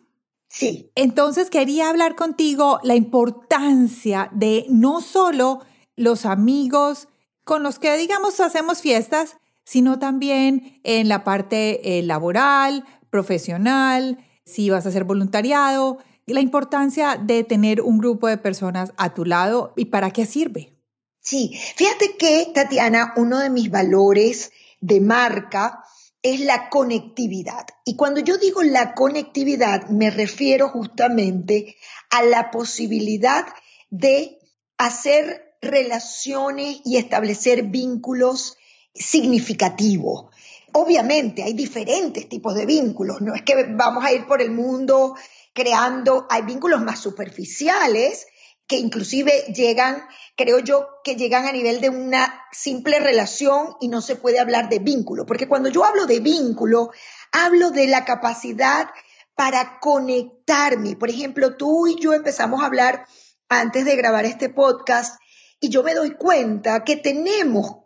Sí. 0.48 0.92
Entonces 0.96 1.50
quería 1.50 1.90
hablar 1.90 2.16
contigo 2.16 2.80
la 2.84 2.96
importancia 2.96 4.30
de 4.32 4.68
no 4.70 5.02
solo 5.02 5.62
los 5.98 6.26
amigos 6.26 7.10
con 7.44 7.62
los 7.64 7.78
que, 7.78 7.98
digamos, 7.98 8.40
hacemos 8.40 8.82
fiestas, 8.82 9.36
sino 9.66 10.00
también 10.00 10.80
en 10.84 11.10
la 11.10 11.24
parte 11.24 12.00
eh, 12.00 12.04
laboral, 12.04 12.86
profesional, 13.10 14.18
si 14.46 14.70
vas 14.70 14.86
a 14.86 14.90
hacer 14.90 15.04
voluntariado, 15.04 16.00
la 16.26 16.42
importancia 16.42 17.16
de 17.22 17.44
tener 17.44 17.82
un 17.82 17.98
grupo 17.98 18.28
de 18.28 18.38
personas 18.38 18.94
a 18.98 19.14
tu 19.14 19.26
lado 19.26 19.74
y 19.76 19.86
para 19.86 20.12
qué 20.12 20.26
sirve. 20.26 20.76
Sí, 21.22 21.60
fíjate 21.76 22.16
que, 22.18 22.52
Tatiana, 22.54 23.14
uno 23.18 23.40
de 23.40 23.50
mis 23.50 23.70
valores 23.70 24.52
de 24.80 25.02
marca 25.02 25.84
es 26.22 26.40
la 26.42 26.70
conectividad. 26.70 27.66
Y 27.86 27.96
cuando 27.96 28.20
yo 28.20 28.38
digo 28.38 28.64
la 28.64 28.94
conectividad, 28.94 29.88
me 29.90 30.10
refiero 30.10 30.70
justamente 30.70 31.76
a 32.10 32.24
la 32.24 32.52
posibilidad 32.52 33.46
de 33.90 34.38
hacer 34.78 35.56
relaciones 35.62 36.82
y 36.86 36.98
establecer 36.98 37.64
vínculos 37.64 38.58
significativos. 38.94 40.29
Obviamente 40.74 41.44
hay 41.44 41.54
diferentes 41.54 42.28
tipos 42.30 42.56
de 42.56 42.66
vínculos, 42.66 43.22
no 43.22 43.34
es 43.36 43.42
que 43.44 43.66
vamos 43.70 44.04
a 44.06 44.12
ir 44.12 44.26
por 44.28 44.42
el 44.42 44.52
mundo 44.52 45.16
creando, 45.54 46.28
hay 46.30 46.44
vínculos 46.44 46.82
más 46.82 47.00
superficiales 47.00 48.28
que 48.68 48.78
inclusive 48.78 49.32
llegan, 49.54 50.04
creo 50.38 50.60
yo, 50.60 50.88
que 51.04 51.16
llegan 51.16 51.48
a 51.48 51.52
nivel 51.52 51.82
de 51.82 51.90
una 51.90 52.46
simple 52.52 53.00
relación 53.00 53.76
y 53.82 53.88
no 53.88 54.00
se 54.00 54.16
puede 54.16 54.40
hablar 54.40 54.70
de 54.70 54.78
vínculo, 54.78 55.26
porque 55.26 55.48
cuando 55.48 55.70
yo 55.70 55.84
hablo 55.84 56.06
de 56.06 56.20
vínculo, 56.20 56.92
hablo 57.32 57.72
de 57.72 57.88
la 57.88 58.06
capacidad 58.06 58.90
para 59.34 59.80
conectarme. 59.80 60.96
Por 60.96 61.10
ejemplo, 61.10 61.58
tú 61.58 61.88
y 61.88 62.00
yo 62.00 62.14
empezamos 62.14 62.62
a 62.62 62.68
hablar 62.68 63.08
antes 63.50 63.86
de 63.86 63.96
grabar 63.96 64.26
este 64.26 64.50
podcast 64.50 65.20
y 65.60 65.70
yo 65.70 65.82
me 65.82 65.96
doy 65.96 66.12
cuenta 66.12 66.84
que 66.84 66.96
tenemos 66.96 67.78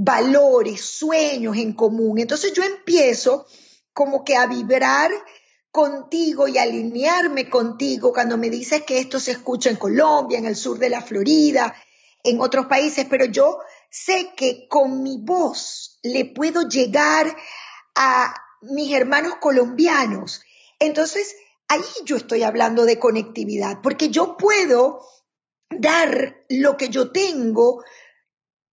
valores, 0.00 0.80
sueños 0.80 1.56
en 1.56 1.72
común. 1.72 2.20
Entonces 2.20 2.52
yo 2.52 2.62
empiezo 2.62 3.46
como 3.92 4.22
que 4.22 4.36
a 4.36 4.46
vibrar 4.46 5.10
contigo 5.72 6.46
y 6.46 6.56
alinearme 6.56 7.50
contigo 7.50 8.12
cuando 8.12 8.38
me 8.38 8.48
dices 8.48 8.84
que 8.84 9.00
esto 9.00 9.18
se 9.18 9.32
escucha 9.32 9.70
en 9.70 9.76
Colombia, 9.76 10.38
en 10.38 10.46
el 10.46 10.54
sur 10.54 10.78
de 10.78 10.88
la 10.88 11.02
Florida, 11.02 11.74
en 12.22 12.40
otros 12.40 12.66
países, 12.66 13.06
pero 13.10 13.24
yo 13.24 13.58
sé 13.90 14.30
que 14.36 14.68
con 14.68 15.02
mi 15.02 15.18
voz 15.20 15.98
le 16.04 16.26
puedo 16.26 16.68
llegar 16.68 17.36
a 17.96 18.34
mis 18.62 18.92
hermanos 18.92 19.34
colombianos. 19.40 20.42
Entonces, 20.78 21.34
ahí 21.66 21.82
yo 22.04 22.16
estoy 22.16 22.44
hablando 22.44 22.84
de 22.84 23.00
conectividad, 23.00 23.80
porque 23.82 24.10
yo 24.10 24.36
puedo 24.36 25.00
dar 25.70 26.44
lo 26.48 26.76
que 26.76 26.88
yo 26.88 27.10
tengo 27.10 27.82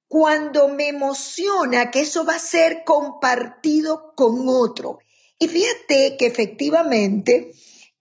cuando 0.08 0.68
me 0.68 0.90
emociona 0.90 1.92
que 1.92 2.02
eso 2.02 2.26
va 2.26 2.36
a 2.36 2.40
ser 2.40 2.84
compartido 2.86 4.14
con 4.16 4.48
otro. 4.48 5.00
Y 5.40 5.48
fíjate 5.48 6.16
que 6.18 6.28
efectivamente 6.28 7.52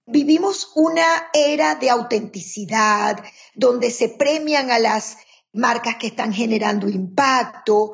vivimos 0.06 0.70
una 0.74 1.30
era 1.32 1.74
de 1.76 1.90
autenticidad, 1.90 3.24
donde 3.54 3.90
se 3.90 4.08
premian 4.10 4.70
a 4.70 4.78
las 4.78 5.16
marcas 5.52 5.96
que 5.96 6.08
están 6.08 6.32
generando 6.32 6.88
impacto, 6.88 7.92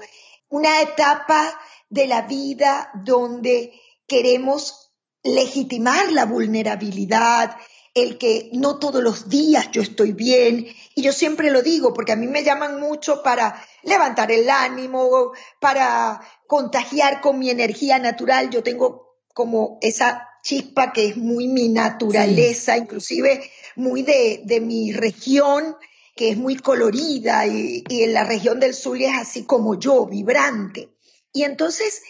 una 0.48 0.80
etapa 0.80 1.58
de 1.88 2.06
la 2.06 2.22
vida 2.22 2.90
donde 3.04 3.72
queremos 4.06 4.92
legitimar 5.22 6.10
la 6.12 6.24
vulnerabilidad, 6.24 7.56
el 7.94 8.18
que 8.18 8.50
no 8.52 8.78
todos 8.78 9.02
los 9.02 9.28
días 9.28 9.70
yo 9.72 9.82
estoy 9.82 10.12
bien. 10.12 10.66
Y 10.94 11.02
yo 11.02 11.12
siempre 11.12 11.50
lo 11.50 11.62
digo 11.62 11.92
porque 11.92 12.12
a 12.12 12.16
mí 12.16 12.26
me 12.26 12.44
llaman 12.44 12.80
mucho 12.80 13.22
para 13.22 13.62
levantar 13.82 14.30
el 14.30 14.48
ánimo, 14.48 15.32
para 15.60 16.20
contagiar 16.46 17.20
con 17.20 17.38
mi 17.38 17.50
energía 17.50 17.98
natural. 17.98 18.50
Yo 18.50 18.62
tengo 18.62 19.16
como 19.34 19.78
esa 19.80 20.28
chispa 20.42 20.92
que 20.92 21.08
es 21.08 21.16
muy 21.16 21.48
mi 21.48 21.68
naturaleza, 21.68 22.76
inclusive 22.76 23.50
muy 23.76 24.02
de, 24.02 24.42
de, 24.44 24.60
mi 24.60 24.92
región, 24.92 25.76
que 26.16 26.30
es 26.30 26.36
muy 26.36 26.56
colorida 26.56 27.46
y, 27.46 27.84
y 27.88 28.02
en 28.02 28.14
la 28.14 28.24
región 28.24 28.60
del 28.60 28.74
sur 28.74 29.00
es 29.00 29.12
así 29.14 29.44
como 29.44 29.78
yo, 29.78 30.06
vibrante. 30.06 30.90
Y 31.32 31.44
entonces 31.44 32.02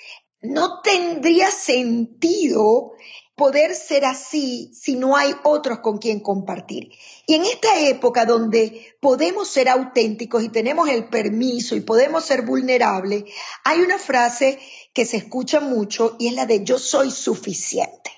no 0.43 0.81
tendría 0.81 1.51
sentido 1.51 2.93
poder 3.41 3.75
ser 3.75 4.05
así 4.05 4.71
si 4.75 4.97
no 4.97 5.17
hay 5.17 5.35
otros 5.45 5.79
con 5.79 5.97
quien 5.97 6.21
compartir. 6.21 6.91
Y 7.27 7.37
en 7.37 7.47
esta 7.47 7.81
época 7.81 8.27
donde 8.27 8.95
podemos 9.01 9.49
ser 9.49 9.71
auténticos 9.71 10.43
y 10.43 10.51
tenemos 10.51 10.91
el 10.91 11.09
permiso 11.09 11.75
y 11.75 11.81
podemos 11.81 12.23
ser 12.23 12.43
vulnerables, 12.43 13.25
hay 13.65 13.81
una 13.81 13.97
frase 13.97 14.59
que 14.93 15.07
se 15.07 15.17
escucha 15.17 15.61
mucho 15.61 16.17
y 16.19 16.29
es 16.29 16.35
la 16.35 16.45
de 16.45 16.65
yo 16.65 16.79
soy 16.79 17.11
suficiente. 17.11 18.11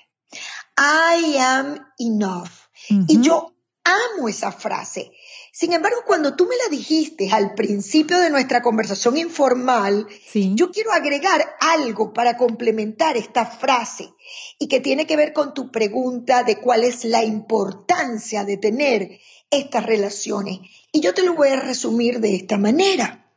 I 0.77 1.37
am 1.37 1.79
enough. 1.99 2.49
Y 2.89 3.21
yo 3.21 3.53
amo 3.85 4.27
esa 4.27 4.51
frase 4.51 5.09
sin 5.55 5.71
embargo, 5.71 5.99
cuando 6.07 6.35
tú 6.35 6.47
me 6.47 6.57
la 6.57 6.67
dijiste 6.67 7.29
al 7.31 7.53
principio 7.53 8.17
de 8.17 8.31
nuestra 8.31 8.63
conversación 8.63 9.17
informal, 9.17 10.07
yo 10.55 10.71
quiero 10.71 10.91
agregar 10.91 11.45
algo 11.59 12.11
para 12.11 12.37
complementar 12.37 13.17
esta 13.17 13.45
frase 13.45 14.09
y 14.57 14.67
que 14.67 14.79
tiene 14.79 15.05
que 15.05 15.15
ver 15.15 15.31
con 15.31 15.53
tu 15.53 15.69
pregunta 15.69 16.41
de 16.41 16.59
cuál 16.59 16.83
es 16.83 17.05
la 17.05 17.23
importancia 17.23 18.45
de 18.45 18.57
tener 18.57 19.19
estas 19.51 19.85
relaciones. 19.85 20.57
Y 20.91 21.01
yo 21.01 21.13
te 21.13 21.21
lo 21.21 21.35
voy 21.35 21.49
a 21.49 21.59
resumir 21.59 22.19
de 22.19 22.33
esta 22.33 22.57
manera. 22.57 23.31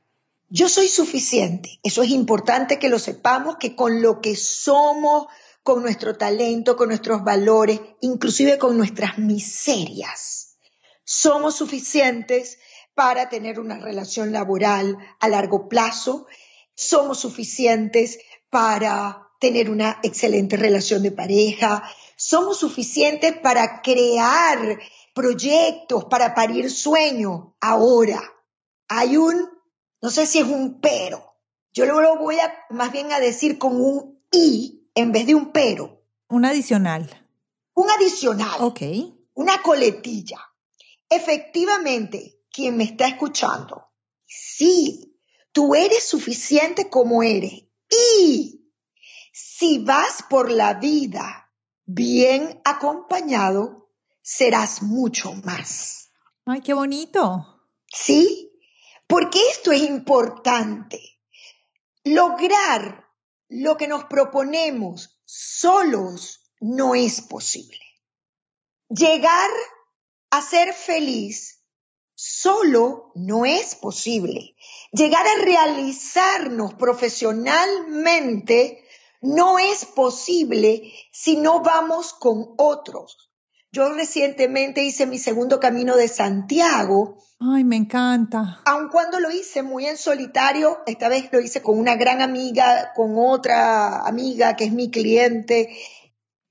Yo 0.48 0.70
soy 0.70 0.88
suficiente. 0.88 1.80
Eso 1.82 2.02
es 2.02 2.08
importante 2.08 2.78
que 2.78 2.88
lo 2.88 2.98
sepamos, 2.98 3.56
que 3.60 3.76
con 3.76 4.00
lo 4.00 4.22
que 4.22 4.36
somos, 4.36 5.26
con 5.62 5.82
nuestro 5.82 6.16
talento, 6.16 6.76
con 6.76 6.88
nuestros 6.88 7.24
valores, 7.24 7.78
inclusive 8.00 8.56
con 8.56 8.78
nuestras 8.78 9.18
miserias 9.18 10.45
somos 11.06 11.54
suficientes 11.54 12.58
para 12.94 13.28
tener 13.28 13.60
una 13.60 13.78
relación 13.78 14.32
laboral 14.32 14.98
a 15.20 15.28
largo 15.28 15.68
plazo, 15.68 16.26
somos 16.74 17.20
suficientes 17.20 18.18
para 18.50 19.28
tener 19.40 19.70
una 19.70 20.00
excelente 20.02 20.56
relación 20.56 21.02
de 21.02 21.12
pareja, 21.12 21.82
somos 22.16 22.58
suficientes 22.58 23.38
para 23.38 23.82
crear 23.82 24.80
proyectos, 25.14 26.06
para 26.06 26.34
parir 26.34 26.70
sueños. 26.70 27.52
Ahora, 27.60 28.20
hay 28.88 29.16
un, 29.16 29.48
no 30.02 30.10
sé 30.10 30.26
si 30.26 30.40
es 30.40 30.46
un 30.46 30.80
pero, 30.80 31.36
yo 31.72 31.86
lo 31.86 32.18
voy 32.18 32.40
a 32.40 32.52
más 32.70 32.90
bien 32.90 33.12
a 33.12 33.20
decir 33.20 33.58
con 33.58 33.80
un 33.80 34.20
y, 34.32 34.88
en 34.94 35.12
vez 35.12 35.26
de 35.26 35.36
un 35.36 35.52
pero. 35.52 36.02
Un 36.28 36.44
adicional. 36.44 37.28
Un 37.74 37.90
adicional. 37.90 38.60
Ok. 38.60 38.80
Una 39.34 39.62
coletilla. 39.62 40.40
Efectivamente, 41.08 42.40
quien 42.50 42.76
me 42.76 42.84
está 42.84 43.06
escuchando, 43.06 43.88
sí, 44.26 45.20
tú 45.52 45.74
eres 45.74 46.08
suficiente 46.08 46.88
como 46.90 47.22
eres. 47.22 47.64
Y 47.90 48.72
si 49.32 49.78
vas 49.78 50.24
por 50.28 50.50
la 50.50 50.74
vida 50.74 51.52
bien 51.84 52.60
acompañado, 52.64 53.90
serás 54.22 54.82
mucho 54.82 55.32
más. 55.44 56.10
Ay, 56.44 56.60
qué 56.60 56.74
bonito. 56.74 57.62
¿Sí? 57.86 58.52
Porque 59.06 59.38
esto 59.50 59.72
es 59.72 59.82
importante. 59.82 61.00
Lograr 62.04 63.06
lo 63.48 63.76
que 63.76 63.86
nos 63.86 64.04
proponemos 64.04 65.20
solos 65.24 66.50
no 66.60 66.94
es 66.94 67.20
posible. 67.20 67.80
Llegar 68.88 69.50
a 70.30 70.42
ser 70.42 70.72
feliz 70.72 71.62
solo 72.14 73.12
no 73.14 73.44
es 73.44 73.74
posible. 73.74 74.56
Llegar 74.92 75.26
a 75.26 75.44
realizarnos 75.44 76.74
profesionalmente 76.74 78.84
no 79.20 79.58
es 79.58 79.84
posible 79.84 80.92
si 81.12 81.36
no 81.36 81.60
vamos 81.60 82.14
con 82.14 82.54
otros. 82.56 83.30
Yo 83.72 83.92
recientemente 83.92 84.82
hice 84.82 85.06
mi 85.06 85.18
segundo 85.18 85.60
camino 85.60 85.96
de 85.96 86.08
Santiago. 86.08 87.18
Ay, 87.38 87.64
me 87.64 87.76
encanta. 87.76 88.62
Aun 88.64 88.88
cuando 88.88 89.20
lo 89.20 89.30
hice 89.30 89.62
muy 89.62 89.84
en 89.86 89.98
solitario, 89.98 90.78
esta 90.86 91.10
vez 91.10 91.28
lo 91.30 91.40
hice 91.40 91.60
con 91.60 91.78
una 91.78 91.96
gran 91.96 92.22
amiga, 92.22 92.92
con 92.94 93.16
otra 93.18 94.06
amiga 94.06 94.56
que 94.56 94.64
es 94.64 94.72
mi 94.72 94.90
cliente. 94.90 95.76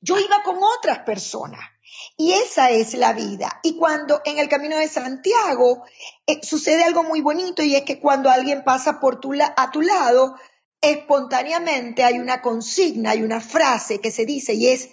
Yo 0.02 0.20
iba 0.20 0.44
con 0.44 0.58
otras 0.78 1.00
personas. 1.00 1.75
Y 2.18 2.34
esa 2.34 2.72
es 2.72 2.94
la 2.94 3.14
vida. 3.14 3.60
Y 3.64 3.78
cuando 3.78 4.22
en 4.26 4.40
el 4.40 4.50
camino 4.50 4.78
de 4.78 4.88
Santiago 4.88 5.84
eh, 6.26 6.40
sucede 6.44 6.84
algo 6.84 7.04
muy 7.04 7.22
bonito 7.22 7.64
y 7.64 7.76
es 7.76 7.84
que 7.84 8.00
cuando 8.00 8.30
alguien 8.30 8.64
pasa 8.64 9.00
por 9.00 9.20
tu 9.20 9.34
a 9.34 9.72
tu 9.72 9.82
lado, 9.82 10.36
espontáneamente 10.82 12.04
hay 12.04 12.20
una 12.20 12.42
consigna, 12.42 13.12
hay 13.12 13.24
una 13.24 13.42
frase 13.42 14.00
que 14.00 14.12
se 14.12 14.26
dice 14.26 14.54
y 14.54 14.68
es 14.68 14.90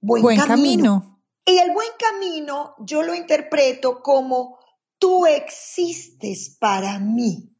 buen, 0.00 0.36
camino. 0.36 1.20
Y 1.44 1.58
el 1.58 1.72
buen 1.72 1.88
camino 1.98 2.74
yo 2.80 3.02
lo 3.02 3.14
interpreto 3.14 4.02
como 4.02 4.58
tú 4.98 5.26
existes 5.26 6.56
para 6.58 6.98
mí. 6.98 7.56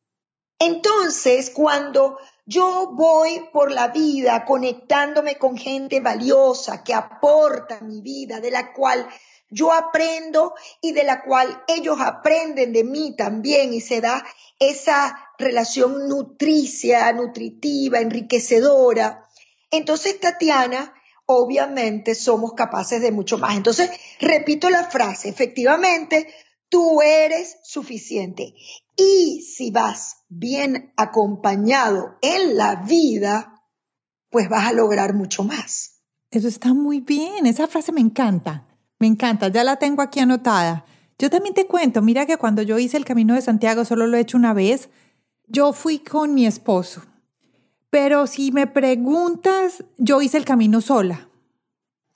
Entonces, 0.59 1.51
cuando 1.51 2.19
yo 2.47 2.93
voy 2.93 3.49
por 3.53 3.73
la 3.73 3.89
vida 3.89 4.45
conectándome 4.45 5.37
con 5.37 5.57
gente 5.57 6.01
valiosa 6.01 6.85
que 6.85 6.95
aporta 6.95 7.81
mi 7.81 8.01
vida, 8.01 8.41
de 8.41 8.53
la 8.53 8.73
cual 8.73 9.07
yo 9.51 9.73
aprendo 9.73 10.55
y 10.81 10.93
de 10.93 11.03
la 11.03 11.25
cual 11.25 11.63
ellos 11.67 11.99
aprenden 12.01 12.73
de 12.73 12.85
mí 12.85 13.15
también 13.17 13.75
y 13.75 13.81
se 13.81 14.01
da 14.01 14.25
esa 14.61 15.19
relación 15.39 16.09
nutricia, 16.09 17.13
nutritiva, 17.13 17.99
enriquecedora. 17.99 19.29
Entonces, 19.73 20.21
Tatiana, 20.21 20.95
obviamente 21.27 22.15
somos 22.15 22.53
capaces 22.55 23.03
de 23.03 23.11
mucho 23.11 23.39
más. 23.39 23.57
Entonces, 23.57 23.91
repito 24.21 24.71
la 24.71 24.85
frase, 24.85 25.29
efectivamente, 25.29 26.33
tú 26.69 27.01
eres 27.03 27.57
suficiente. 27.65 28.55
Y 28.97 29.43
si 29.43 29.71
vas 29.71 30.25
bien 30.29 30.93
acompañado 30.97 32.17
en 32.23 32.57
la 32.57 32.77
vida, 32.77 33.63
pues 34.31 34.49
vas 34.49 34.67
a 34.67 34.73
lograr 34.73 35.15
mucho 35.15 35.45
más. 35.45 36.03
Eso 36.31 36.49
está 36.49 36.75
muy 36.75 37.01
bien, 37.01 37.47
esa 37.47 37.67
frase 37.67 37.93
me 37.93 38.01
encanta, 38.01 38.67
me 38.99 39.07
encanta, 39.07 39.49
ya 39.49 39.65
la 39.65 39.77
tengo 39.77 40.03
aquí 40.03 40.21
anotada. 40.21 40.85
Yo 41.19 41.31
también 41.31 41.55
te 41.55 41.67
cuento, 41.67 42.03
mira 42.03 42.27
que 42.27 42.37
cuando 42.37 42.63
yo 42.63 42.79
hice 42.79 42.97
el 42.97 43.05
Camino 43.05 43.35
de 43.35 43.43
Santiago, 43.43 43.85
solo 43.85 44.07
lo 44.07 44.17
he 44.17 44.21
hecho 44.21 44.37
una 44.37 44.53
vez, 44.53 44.91
yo 45.47 45.73
fui 45.73 45.99
con 45.99 46.35
mi 46.35 46.47
esposo 46.47 47.03
pero 47.97 48.27
si 48.27 48.53
me 48.53 48.67
preguntas, 48.67 49.83
yo 49.97 50.21
hice 50.21 50.37
el 50.37 50.45
camino 50.45 50.83
sola, 50.83 51.31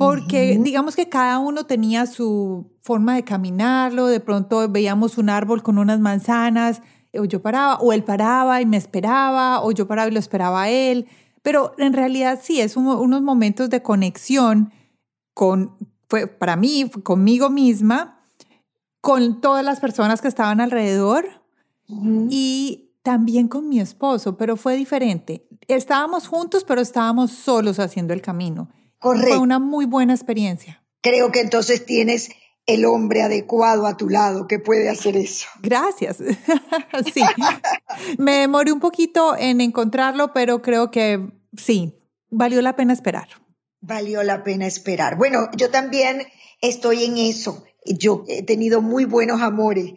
porque 0.00 0.58
digamos 0.58 0.96
que 0.96 1.10
cada 1.10 1.38
uno 1.38 1.66
tenía 1.66 2.06
su 2.06 2.72
forma 2.80 3.14
de 3.14 3.22
caminarlo, 3.22 4.06
de 4.06 4.18
pronto 4.20 4.66
veíamos 4.66 5.18
un 5.18 5.28
árbol 5.28 5.62
con 5.62 5.76
unas 5.76 6.00
manzanas, 6.00 6.80
o 7.12 7.26
yo 7.26 7.42
paraba, 7.42 7.74
o 7.80 7.92
él 7.92 8.02
paraba 8.02 8.62
y 8.62 8.66
me 8.66 8.78
esperaba, 8.78 9.62
o 9.62 9.72
yo 9.72 9.86
paraba 9.86 10.08
y 10.08 10.12
lo 10.12 10.18
esperaba 10.18 10.62
a 10.62 10.70
él, 10.70 11.06
pero 11.42 11.74
en 11.76 11.92
realidad 11.92 12.40
sí, 12.42 12.62
es 12.62 12.78
unos 12.78 13.20
momentos 13.20 13.68
de 13.68 13.82
conexión 13.82 14.72
con, 15.34 15.76
fue 16.08 16.26
para 16.26 16.56
mí, 16.56 16.90
conmigo 17.02 17.50
misma, 17.50 18.24
con 19.02 19.42
todas 19.42 19.62
las 19.62 19.80
personas 19.80 20.22
que 20.22 20.28
estaban 20.28 20.62
alrededor 20.62 21.26
y 22.30 22.94
también 23.02 23.48
con 23.48 23.68
mi 23.68 23.80
esposo, 23.80 24.38
pero 24.38 24.56
fue 24.56 24.76
diferente. 24.76 25.46
Estábamos 25.68 26.26
juntos, 26.26 26.64
pero 26.64 26.80
estábamos 26.80 27.32
solos 27.32 27.78
haciendo 27.78 28.14
el 28.14 28.22
camino. 28.22 28.70
Correcto. 29.00 29.28
Fue 29.28 29.38
una 29.38 29.58
muy 29.58 29.86
buena 29.86 30.14
experiencia. 30.14 30.84
Creo 31.02 31.32
que 31.32 31.40
entonces 31.40 31.84
tienes 31.84 32.30
el 32.66 32.84
hombre 32.84 33.22
adecuado 33.22 33.86
a 33.86 33.96
tu 33.96 34.08
lado 34.08 34.46
que 34.46 34.58
puede 34.58 34.88
hacer 34.88 35.16
eso. 35.16 35.48
Gracias. 35.60 36.18
sí. 37.12 37.22
Me 38.18 38.36
demoré 38.36 38.72
un 38.72 38.80
poquito 38.80 39.36
en 39.36 39.60
encontrarlo, 39.60 40.32
pero 40.32 40.62
creo 40.62 40.90
que 40.90 41.30
sí, 41.56 41.98
valió 42.28 42.62
la 42.62 42.76
pena 42.76 42.92
esperar. 42.92 43.28
Valió 43.80 44.22
la 44.22 44.44
pena 44.44 44.66
esperar. 44.66 45.16
Bueno, 45.16 45.48
yo 45.56 45.70
también 45.70 46.26
estoy 46.60 47.04
en 47.04 47.16
eso. 47.16 47.64
Yo 47.84 48.24
he 48.28 48.42
tenido 48.42 48.82
muy 48.82 49.04
buenos 49.04 49.40
amores, 49.40 49.94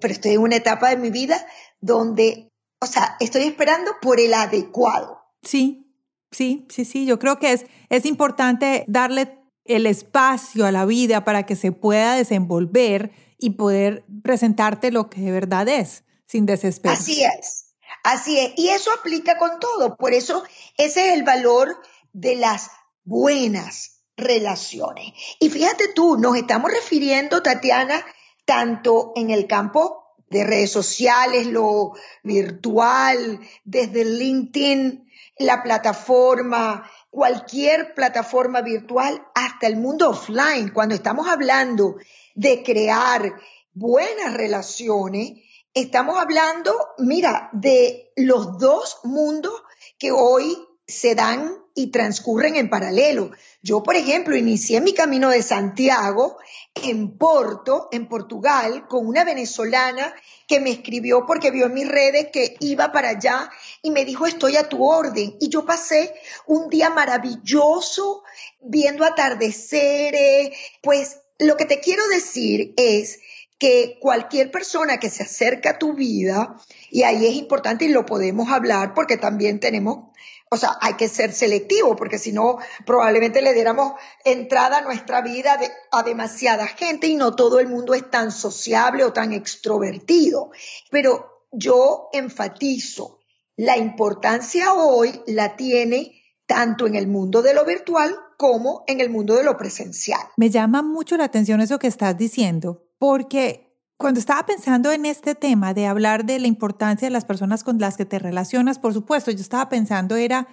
pero 0.00 0.14
estoy 0.14 0.32
en 0.32 0.40
una 0.40 0.56
etapa 0.56 0.90
de 0.90 0.96
mi 0.96 1.10
vida 1.10 1.44
donde, 1.80 2.48
o 2.80 2.86
sea, 2.86 3.16
estoy 3.20 3.42
esperando 3.42 3.90
por 4.00 4.20
el 4.20 4.32
adecuado. 4.32 5.18
Sí, 5.42 5.92
sí, 6.30 6.66
sí, 6.70 6.84
sí. 6.84 7.06
Yo 7.06 7.18
creo 7.18 7.38
que 7.38 7.52
es, 7.52 7.66
es 7.96 8.06
importante 8.06 8.84
darle 8.88 9.38
el 9.64 9.86
espacio 9.86 10.66
a 10.66 10.72
la 10.72 10.84
vida 10.84 11.24
para 11.24 11.46
que 11.46 11.56
se 11.56 11.72
pueda 11.72 12.14
desenvolver 12.14 13.12
y 13.38 13.50
poder 13.50 14.04
presentarte 14.22 14.90
lo 14.90 15.08
que 15.10 15.20
de 15.20 15.30
verdad 15.30 15.68
es, 15.68 16.04
sin 16.26 16.46
desespero. 16.46 16.94
Así 16.94 17.22
es, 17.22 17.74
así 18.02 18.38
es. 18.38 18.52
Y 18.56 18.68
eso 18.68 18.90
aplica 18.92 19.38
con 19.38 19.58
todo. 19.60 19.96
Por 19.96 20.12
eso 20.12 20.44
ese 20.76 21.08
es 21.08 21.14
el 21.14 21.22
valor 21.22 21.76
de 22.12 22.36
las 22.36 22.70
buenas 23.04 24.02
relaciones. 24.16 25.12
Y 25.40 25.50
fíjate 25.50 25.88
tú, 25.94 26.16
nos 26.16 26.36
estamos 26.36 26.70
refiriendo, 26.70 27.42
Tatiana, 27.42 28.04
tanto 28.44 29.12
en 29.16 29.30
el 29.30 29.46
campo 29.46 30.04
de 30.30 30.44
redes 30.44 30.72
sociales, 30.72 31.46
lo 31.46 31.92
virtual, 32.22 33.40
desde 33.64 34.04
LinkedIn, 34.04 35.08
la 35.38 35.62
plataforma, 35.62 36.90
cualquier 37.14 37.94
plataforma 37.94 38.60
virtual, 38.60 39.24
hasta 39.36 39.68
el 39.68 39.76
mundo 39.76 40.10
offline. 40.10 40.72
Cuando 40.72 40.96
estamos 40.96 41.28
hablando 41.28 41.94
de 42.34 42.64
crear 42.64 43.40
buenas 43.72 44.34
relaciones, 44.34 45.34
estamos 45.72 46.18
hablando, 46.18 46.74
mira, 46.98 47.50
de 47.52 48.10
los 48.16 48.58
dos 48.58 48.98
mundos 49.04 49.62
que 49.96 50.10
hoy 50.10 50.58
se 50.86 51.14
dan 51.14 51.64
y 51.74 51.90
transcurren 51.90 52.56
en 52.56 52.70
paralelo. 52.70 53.32
Yo, 53.62 53.82
por 53.82 53.96
ejemplo, 53.96 54.36
inicié 54.36 54.80
mi 54.80 54.94
camino 54.94 55.30
de 55.30 55.42
Santiago 55.42 56.36
en 56.74 57.16
Porto, 57.16 57.88
en 57.90 58.08
Portugal, 58.08 58.86
con 58.86 59.06
una 59.06 59.24
venezolana 59.24 60.14
que 60.46 60.60
me 60.60 60.70
escribió 60.70 61.26
porque 61.26 61.50
vio 61.50 61.66
en 61.66 61.74
mis 61.74 61.88
redes 61.88 62.28
que 62.32 62.56
iba 62.60 62.92
para 62.92 63.10
allá 63.10 63.50
y 63.82 63.90
me 63.90 64.04
dijo, 64.04 64.26
estoy 64.26 64.56
a 64.56 64.68
tu 64.68 64.84
orden. 64.84 65.36
Y 65.40 65.48
yo 65.48 65.64
pasé 65.64 66.14
un 66.46 66.68
día 66.68 66.90
maravilloso 66.90 68.22
viendo 68.60 69.04
atardeceres. 69.04 70.56
Pues 70.82 71.20
lo 71.38 71.56
que 71.56 71.64
te 71.64 71.80
quiero 71.80 72.06
decir 72.08 72.74
es 72.76 73.18
que 73.58 73.98
cualquier 74.00 74.50
persona 74.50 74.98
que 74.98 75.10
se 75.10 75.22
acerca 75.22 75.70
a 75.70 75.78
tu 75.78 75.94
vida, 75.94 76.56
y 76.90 77.04
ahí 77.04 77.24
es 77.26 77.34
importante 77.34 77.86
y 77.86 77.88
lo 77.88 78.04
podemos 78.04 78.50
hablar 78.50 78.94
porque 78.94 79.16
también 79.16 79.58
tenemos 79.58 80.10
o 80.54 80.56
sea, 80.56 80.78
hay 80.80 80.94
que 80.94 81.08
ser 81.08 81.32
selectivo 81.32 81.96
porque 81.96 82.18
si 82.18 82.32
no, 82.32 82.58
probablemente 82.86 83.42
le 83.42 83.52
diéramos 83.54 83.94
entrada 84.24 84.78
a 84.78 84.82
nuestra 84.82 85.20
vida 85.20 85.58
a 85.90 86.02
demasiada 86.04 86.66
gente 86.66 87.08
y 87.08 87.16
no 87.16 87.34
todo 87.34 87.58
el 87.58 87.68
mundo 87.68 87.92
es 87.92 88.08
tan 88.08 88.30
sociable 88.30 89.04
o 89.04 89.12
tan 89.12 89.32
extrovertido. 89.32 90.50
Pero 90.90 91.48
yo 91.50 92.08
enfatizo, 92.12 93.18
la 93.56 93.76
importancia 93.76 94.72
hoy 94.74 95.20
la 95.26 95.56
tiene 95.56 96.22
tanto 96.46 96.86
en 96.86 96.94
el 96.94 97.08
mundo 97.08 97.42
de 97.42 97.54
lo 97.54 97.64
virtual 97.64 98.14
como 98.36 98.84
en 98.86 99.00
el 99.00 99.10
mundo 99.10 99.34
de 99.34 99.42
lo 99.42 99.56
presencial. 99.56 100.20
Me 100.36 100.50
llama 100.50 100.82
mucho 100.82 101.16
la 101.16 101.24
atención 101.24 101.60
eso 101.60 101.78
que 101.78 101.88
estás 101.88 102.16
diciendo, 102.16 102.86
porque 102.98 103.73
cuando 103.96 104.20
estaba 104.20 104.44
pensando 104.44 104.92
en 104.92 105.06
este 105.06 105.34
tema 105.34 105.74
de 105.74 105.86
hablar 105.86 106.24
de 106.24 106.38
la 106.38 106.46
importancia 106.46 107.06
de 107.06 107.12
las 107.12 107.24
personas 107.24 107.64
con 107.64 107.78
las 107.78 107.96
que 107.96 108.04
te 108.04 108.18
relacionas, 108.18 108.78
por 108.78 108.92
supuesto, 108.92 109.30
yo 109.30 109.40
estaba 109.40 109.68
pensando 109.68 110.16
era 110.16 110.48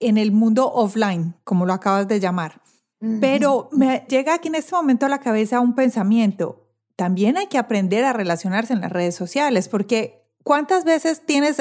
en 0.00 0.18
el 0.18 0.32
mundo 0.32 0.70
offline, 0.72 1.34
como 1.44 1.66
lo 1.66 1.72
acabas 1.72 2.08
de 2.08 2.20
llamar. 2.20 2.60
Pero 3.20 3.68
me 3.70 4.06
llega 4.08 4.32
aquí 4.32 4.48
en 4.48 4.54
este 4.54 4.74
momento 4.74 5.04
a 5.04 5.10
la 5.10 5.20
cabeza 5.20 5.60
un 5.60 5.74
pensamiento. 5.74 6.70
También 6.96 7.36
hay 7.36 7.48
que 7.48 7.58
aprender 7.58 8.04
a 8.06 8.14
relacionarse 8.14 8.72
en 8.72 8.80
las 8.80 8.90
redes 8.90 9.14
sociales, 9.14 9.68
porque 9.68 10.26
¿cuántas 10.42 10.84
veces 10.84 11.26
tienes 11.26 11.60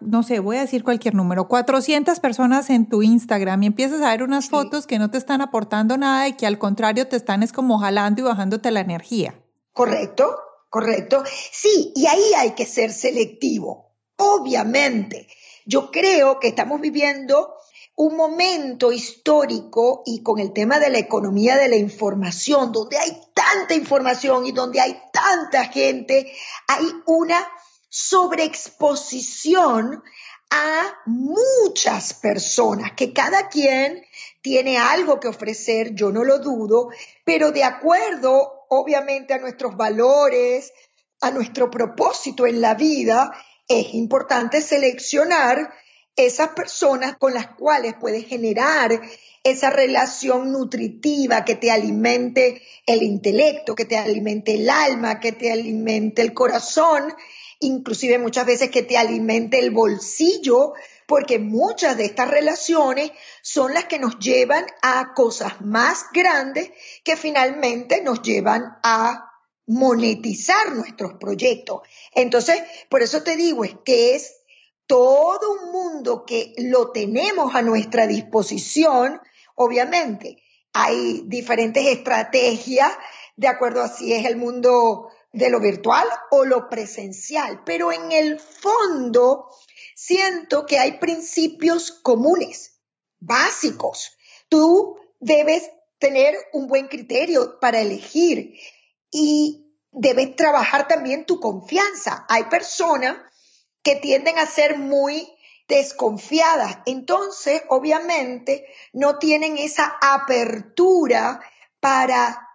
no 0.00 0.22
sé, 0.22 0.40
voy 0.40 0.56
a 0.56 0.60
decir 0.60 0.84
cualquier 0.84 1.14
número, 1.14 1.48
400 1.48 2.18
personas 2.20 2.70
en 2.70 2.88
tu 2.88 3.02
Instagram 3.02 3.62
y 3.62 3.66
empiezas 3.66 4.00
a 4.00 4.10
ver 4.10 4.22
unas 4.22 4.48
fotos 4.48 4.86
que 4.86 4.98
no 4.98 5.10
te 5.10 5.18
están 5.18 5.40
aportando 5.40 5.98
nada 5.98 6.28
y 6.28 6.32
que 6.32 6.46
al 6.46 6.58
contrario 6.58 7.06
te 7.08 7.16
están 7.16 7.42
es 7.42 7.52
como 7.52 7.78
jalando 7.78 8.22
y 8.22 8.24
bajándote 8.24 8.70
la 8.70 8.80
energía. 8.80 9.34
Correcto, 9.72 10.34
correcto. 10.68 11.24
Sí, 11.52 11.92
y 11.94 12.06
ahí 12.06 12.34
hay 12.36 12.50
que 12.52 12.66
ser 12.66 12.92
selectivo, 12.92 13.94
obviamente. 14.16 15.28
Yo 15.64 15.90
creo 15.90 16.38
que 16.38 16.48
estamos 16.48 16.80
viviendo 16.80 17.56
un 17.96 18.14
momento 18.14 18.92
histórico 18.92 20.02
y 20.04 20.22
con 20.22 20.38
el 20.38 20.52
tema 20.52 20.78
de 20.78 20.90
la 20.90 20.98
economía 20.98 21.56
de 21.56 21.68
la 21.68 21.76
información, 21.76 22.70
donde 22.70 22.98
hay 22.98 23.10
tanta 23.32 23.74
información 23.74 24.46
y 24.46 24.52
donde 24.52 24.80
hay 24.80 25.00
tanta 25.12 25.64
gente, 25.64 26.30
hay 26.68 26.86
una 27.06 27.44
sobreexposición 27.88 30.02
a 30.50 30.94
muchas 31.06 32.14
personas, 32.14 32.92
que 32.92 33.12
cada 33.12 33.48
quien 33.48 34.04
tiene 34.42 34.78
algo 34.78 35.18
que 35.18 35.26
ofrecer, 35.28 35.94
yo 35.94 36.12
no 36.12 36.22
lo 36.22 36.38
dudo, 36.38 36.90
pero 37.24 37.50
de 37.50 37.64
acuerdo, 37.64 38.55
obviamente, 38.68 39.34
a 39.34 39.38
nuestros 39.38 39.76
valores, 39.76 40.72
a 41.20 41.30
nuestro 41.30 41.70
propósito 41.70 42.46
en 42.46 42.60
la 42.60 42.74
vida, 42.74 43.32
es 43.68 43.94
importante 43.94 44.60
seleccionar 44.60 45.72
esas 46.14 46.48
personas 46.50 47.16
con 47.18 47.34
las 47.34 47.48
cuales 47.56 47.94
puedes 48.00 48.26
generar 48.26 49.00
esa 49.42 49.70
relación 49.70 50.50
nutritiva 50.50 51.44
que 51.44 51.54
te 51.54 51.70
alimente 51.70 52.62
el 52.86 53.02
intelecto, 53.02 53.74
que 53.74 53.84
te 53.84 53.98
alimente 53.98 54.54
el 54.54 54.70
alma, 54.70 55.20
que 55.20 55.32
te 55.32 55.52
alimente 55.52 56.22
el 56.22 56.32
corazón 56.32 57.14
inclusive 57.60 58.18
muchas 58.18 58.46
veces 58.46 58.70
que 58.70 58.82
te 58.82 58.96
alimente 58.96 59.58
el 59.58 59.70
bolsillo, 59.70 60.74
porque 61.06 61.38
muchas 61.38 61.96
de 61.96 62.04
estas 62.04 62.28
relaciones 62.28 63.10
son 63.42 63.74
las 63.74 63.84
que 63.84 63.98
nos 63.98 64.18
llevan 64.18 64.66
a 64.82 65.14
cosas 65.14 65.60
más 65.60 66.06
grandes 66.12 66.70
que 67.04 67.16
finalmente 67.16 68.02
nos 68.02 68.22
llevan 68.22 68.78
a 68.82 69.30
monetizar 69.66 70.74
nuestros 70.74 71.14
proyectos. 71.14 71.82
Entonces, 72.12 72.62
por 72.88 73.02
eso 73.02 73.22
te 73.22 73.36
digo, 73.36 73.64
es 73.64 73.74
que 73.84 74.14
es 74.14 74.34
todo 74.86 75.52
un 75.52 75.72
mundo 75.72 76.24
que 76.24 76.54
lo 76.58 76.92
tenemos 76.92 77.54
a 77.54 77.62
nuestra 77.62 78.06
disposición, 78.06 79.20
obviamente. 79.54 80.42
Hay 80.72 81.22
diferentes 81.26 81.86
estrategias 81.86 82.92
de 83.36 83.48
acuerdo 83.48 83.82
a 83.82 83.88
si 83.88 84.12
es 84.12 84.24
el 84.26 84.36
mundo 84.36 85.10
de 85.32 85.50
lo 85.50 85.60
virtual 85.60 86.06
o 86.30 86.44
lo 86.44 86.68
presencial, 86.68 87.62
pero 87.64 87.92
en 87.92 88.12
el 88.12 88.38
fondo 88.40 89.48
siento 89.96 90.66
que 90.66 90.78
hay 90.78 90.98
principios 90.98 91.90
comunes, 91.90 92.82
básicos. 93.18 94.12
Tú 94.50 94.98
debes 95.20 95.70
tener 95.98 96.36
un 96.52 96.68
buen 96.68 96.88
criterio 96.88 97.58
para 97.58 97.80
elegir 97.80 98.52
y 99.10 99.74
debes 99.90 100.36
trabajar 100.36 100.86
también 100.86 101.24
tu 101.24 101.40
confianza. 101.40 102.26
Hay 102.28 102.44
personas 102.44 103.16
que 103.82 103.96
tienden 103.96 104.38
a 104.38 104.46
ser 104.46 104.78
muy 104.78 105.26
desconfiadas, 105.66 106.78
entonces 106.86 107.62
obviamente 107.68 108.66
no 108.92 109.18
tienen 109.18 109.56
esa 109.56 109.98
apertura 110.00 111.40
para 111.80 112.46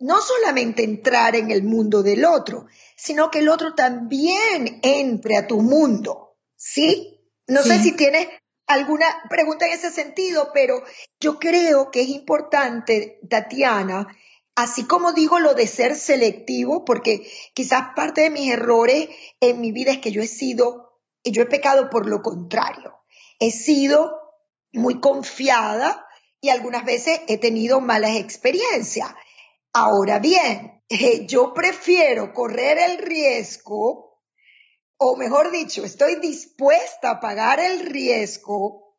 no 0.00 0.20
solamente 0.20 0.82
entrar 0.82 1.36
en 1.36 1.50
el 1.50 1.62
mundo 1.62 2.02
del 2.02 2.24
otro, 2.24 2.66
sino 2.96 3.30
que 3.30 3.38
el 3.38 3.48
otro 3.48 3.74
también 3.74 4.80
entre 4.82 5.36
a 5.36 5.46
tu 5.46 5.62
mundo. 5.62 6.31
¿Sí? 6.64 7.18
No 7.48 7.64
sé 7.64 7.80
si 7.80 7.96
tienes 7.96 8.28
alguna 8.68 9.06
pregunta 9.28 9.66
en 9.66 9.72
ese 9.72 9.90
sentido, 9.90 10.52
pero 10.54 10.80
yo 11.18 11.40
creo 11.40 11.90
que 11.90 12.02
es 12.02 12.08
importante, 12.08 13.18
Tatiana, 13.28 14.06
así 14.54 14.84
como 14.84 15.12
digo 15.12 15.40
lo 15.40 15.54
de 15.54 15.66
ser 15.66 15.96
selectivo, 15.96 16.84
porque 16.84 17.28
quizás 17.52 17.94
parte 17.96 18.20
de 18.20 18.30
mis 18.30 18.48
errores 18.48 19.08
en 19.40 19.60
mi 19.60 19.72
vida 19.72 19.90
es 19.90 19.98
que 19.98 20.12
yo 20.12 20.22
he 20.22 20.28
sido, 20.28 21.00
y 21.24 21.32
yo 21.32 21.42
he 21.42 21.46
pecado 21.46 21.90
por 21.90 22.06
lo 22.06 22.22
contrario. 22.22 22.94
He 23.40 23.50
sido 23.50 24.20
muy 24.72 25.00
confiada 25.00 26.06
y 26.40 26.50
algunas 26.50 26.84
veces 26.84 27.22
he 27.26 27.38
tenido 27.38 27.80
malas 27.80 28.16
experiencias. 28.16 29.12
Ahora 29.72 30.20
bien, 30.20 30.80
yo 31.26 31.54
prefiero 31.54 32.32
correr 32.32 32.78
el 32.78 32.98
riesgo, 32.98 34.11
o 35.04 35.16
mejor 35.16 35.50
dicho, 35.50 35.84
estoy 35.84 36.16
dispuesta 36.20 37.10
a 37.10 37.20
pagar 37.20 37.58
el 37.58 37.80
riesgo 37.80 38.96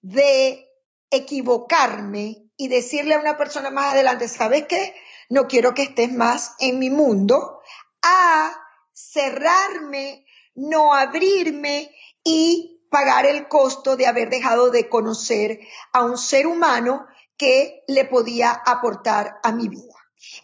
de 0.00 0.66
equivocarme 1.10 2.48
y 2.56 2.68
decirle 2.68 3.14
a 3.14 3.18
una 3.18 3.36
persona 3.36 3.70
más 3.70 3.92
adelante, 3.92 4.28
¿sabes 4.28 4.64
qué? 4.66 4.94
No 5.28 5.46
quiero 5.48 5.74
que 5.74 5.82
estés 5.82 6.10
más 6.10 6.54
en 6.58 6.78
mi 6.78 6.88
mundo, 6.88 7.60
a 8.00 8.50
cerrarme, 8.94 10.24
no 10.54 10.94
abrirme 10.94 11.94
y 12.24 12.86
pagar 12.90 13.26
el 13.26 13.46
costo 13.46 13.96
de 13.96 14.06
haber 14.06 14.30
dejado 14.30 14.70
de 14.70 14.88
conocer 14.88 15.60
a 15.92 16.02
un 16.02 16.16
ser 16.16 16.46
humano 16.46 17.06
que 17.36 17.84
le 17.88 18.06
podía 18.06 18.52
aportar 18.52 19.38
a 19.42 19.52
mi 19.52 19.68
vida 19.68 19.94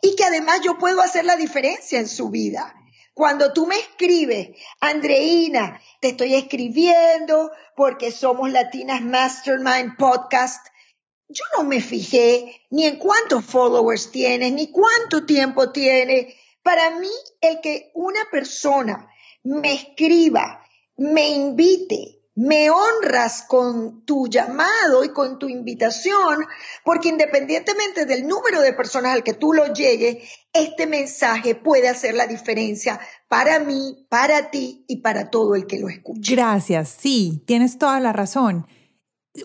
y 0.03 0.17
que 0.17 0.25
además 0.25 0.61
yo 0.63 0.77
puedo 0.77 1.01
hacer 1.01 1.25
la 1.25 1.37
diferencia 1.37 1.99
en 1.99 2.09
su 2.09 2.29
vida. 2.29 2.75
Cuando 3.19 3.53
tú 3.53 3.67
me 3.67 3.77
escribes, 3.77 4.51
Andreina, 4.79 5.83
te 6.01 6.11
estoy 6.11 6.37
escribiendo 6.37 7.51
porque 7.75 8.13
somos 8.13 8.53
Latinas 8.53 9.03
Mastermind 9.03 9.97
Podcast, 9.97 10.65
yo 11.27 11.43
no 11.57 11.65
me 11.65 11.81
fijé 11.81 12.63
ni 12.71 12.87
en 12.87 12.95
cuántos 12.95 13.45
followers 13.45 14.13
tienes, 14.13 14.53
ni 14.53 14.71
cuánto 14.71 15.27
tiempo 15.27 15.73
tienes. 15.73 16.33
Para 16.63 16.91
mí, 17.01 17.11
el 17.41 17.61
que 17.61 17.91
una 17.95 18.21
persona 18.31 19.11
me 19.43 19.73
escriba, 19.73 20.65
me 20.97 21.29
invite, 21.31 22.18
me 22.39 22.71
honras 22.71 23.43
con 23.43 24.05
tu 24.05 24.29
llamado 24.29 25.03
y 25.03 25.09
con 25.09 25.41
tu 25.41 25.49
invitación, 25.49 26.47
porque 26.85 27.09
independientemente 27.09 28.07
del 28.07 28.29
número 28.29 28.61
de 28.61 28.73
personas 28.75 29.13
al 29.13 29.25
que 29.25 29.35
tú 29.35 29.53
lo 29.53 29.73
llegues, 29.73 30.19
este 30.53 30.87
mensaje 30.87 31.57
puede 31.57 31.89
hacer 31.89 32.15
la 32.15 32.29
diferencia 32.29 33.01
para 33.27 33.59
mí, 33.59 34.07
para 34.09 34.53
ti 34.53 34.85
y 34.87 34.99
para 34.99 35.31
todo 35.31 35.57
el 35.57 35.67
que 35.67 35.81
lo 35.81 35.89
escuche. 35.89 36.37
Gracias, 36.37 36.91
sí, 36.91 37.43
tienes 37.45 37.77
toda 37.77 37.99
la 37.99 38.13
razón. 38.13 38.69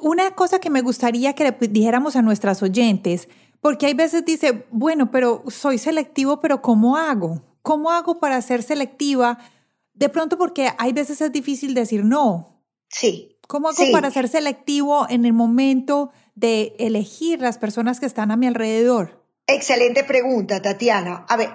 Una 0.03 0.35
cosa 0.35 0.59
que 0.59 0.69
me 0.69 0.81
gustaría 0.81 1.33
que 1.33 1.45
le 1.45 1.67
dijéramos 1.69 2.15
a 2.15 2.21
nuestras 2.21 2.61
oyentes, 2.61 3.27
porque 3.59 3.87
hay 3.87 3.95
veces 3.95 4.23
dice, 4.23 4.67
bueno, 4.69 5.09
pero 5.09 5.43
soy 5.47 5.79
selectivo, 5.79 6.39
pero 6.41 6.61
¿cómo 6.61 6.95
hago? 6.95 7.41
¿Cómo 7.63 7.89
hago 7.89 8.19
para 8.19 8.39
ser 8.43 8.61
selectiva? 8.61 9.39
De 9.95 10.09
pronto 10.09 10.37
porque 10.37 10.69
hay 10.77 10.93
veces 10.93 11.21
es 11.21 11.31
difícil 11.31 11.73
decir 11.73 12.05
no, 12.05 12.52
Sí. 12.93 13.37
¿Cómo 13.47 13.69
hago 13.69 13.83
para 13.91 14.09
ser 14.11 14.29
selectivo 14.29 15.05
en 15.09 15.25
el 15.25 15.33
momento 15.33 16.11
de 16.35 16.75
elegir 16.79 17.41
las 17.41 17.57
personas 17.57 17.99
que 17.99 18.05
están 18.05 18.31
a 18.31 18.37
mi 18.37 18.47
alrededor? 18.47 19.21
Excelente 19.47 20.03
pregunta, 20.03 20.61
Tatiana. 20.61 21.25
A 21.27 21.35
ver, 21.35 21.49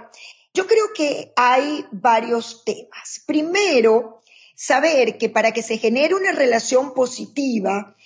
yo 0.53 0.66
creo 0.66 0.92
que 0.94 1.33
hay 1.37 1.87
varios 1.90 2.64
temas. 2.64 3.22
Primero, 3.27 4.20
saber 4.55 5.16
que 5.16 5.29
para 5.29 5.53
que 5.53 5.62
se 5.62 5.79
genere 5.79 6.14
una 6.14 6.33
relación 6.33 6.92
positiva, 6.92 7.96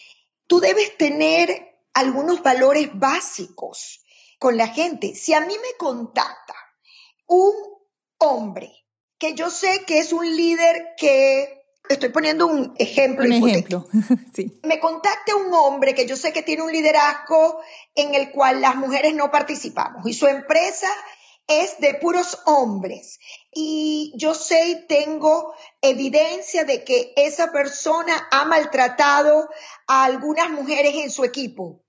tú 0.46 0.60
debes 0.60 0.96
tener 0.96 1.78
algunos 1.94 2.42
valores 2.42 2.90
básicos 2.92 4.04
con 4.38 4.56
la 4.56 4.68
gente. 4.68 5.14
Si 5.14 5.34
a 5.34 5.40
mí 5.40 5.54
me 5.54 5.76
contacta 5.78 6.54
un 7.26 7.52
hombre 8.18 8.72
que 9.18 9.34
yo 9.34 9.50
sé 9.50 9.84
que 9.86 9.98
es 9.98 10.12
un 10.12 10.36
líder 10.36 10.94
que 10.96 11.61
estoy 11.88 12.10
poniendo 12.10 12.46
un 12.46 12.74
ejemplo. 12.78 13.24
Un 13.24 13.32
ejemplo, 13.32 13.86
sí. 14.34 14.60
Me 14.62 14.80
contacta 14.80 15.36
un 15.36 15.52
hombre 15.52 15.94
que 15.94 16.06
yo 16.06 16.16
sé 16.16 16.32
que 16.32 16.42
tiene 16.42 16.62
un 16.62 16.72
liderazgo 16.72 17.60
en 17.94 18.14
el 18.14 18.30
cual 18.30 18.60
las 18.60 18.76
mujeres 18.76 19.14
no 19.14 19.30
participamos 19.30 20.06
y 20.06 20.14
su 20.14 20.26
empresa 20.26 20.88
es 21.46 21.78
de 21.80 21.94
puros 21.94 22.40
hombres. 22.46 23.18
Y 23.52 24.12
yo 24.16 24.34
sé 24.34 24.68
y 24.68 24.86
tengo 24.86 25.54
evidencia 25.80 26.64
de 26.64 26.84
que 26.84 27.12
esa 27.16 27.52
persona 27.52 28.28
ha 28.30 28.44
maltratado 28.44 29.48
a 29.86 30.04
algunas 30.04 30.50
mujeres 30.50 30.94
en 30.94 31.10
su 31.10 31.24
equipo. 31.24 31.84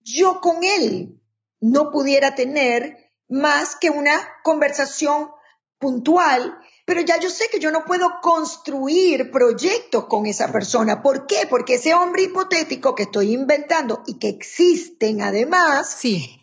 Yo 0.00 0.40
con 0.40 0.64
él 0.64 1.20
no 1.60 1.90
pudiera 1.90 2.34
tener 2.34 3.12
más 3.28 3.76
que 3.76 3.90
una 3.90 4.12
conversación 4.42 5.30
puntual 5.78 6.58
pero 6.84 7.00
ya 7.00 7.18
yo 7.18 7.30
sé 7.30 7.48
que 7.50 7.58
yo 7.58 7.70
no 7.70 7.84
puedo 7.84 8.20
construir 8.20 9.30
proyectos 9.30 10.04
con 10.06 10.26
esa 10.26 10.52
persona. 10.52 11.02
¿Por 11.02 11.26
qué? 11.26 11.46
Porque 11.48 11.74
ese 11.74 11.94
hombre 11.94 12.24
hipotético 12.24 12.94
que 12.94 13.04
estoy 13.04 13.32
inventando 13.32 14.02
y 14.06 14.18
que 14.18 14.28
existen 14.28 15.22
además, 15.22 15.98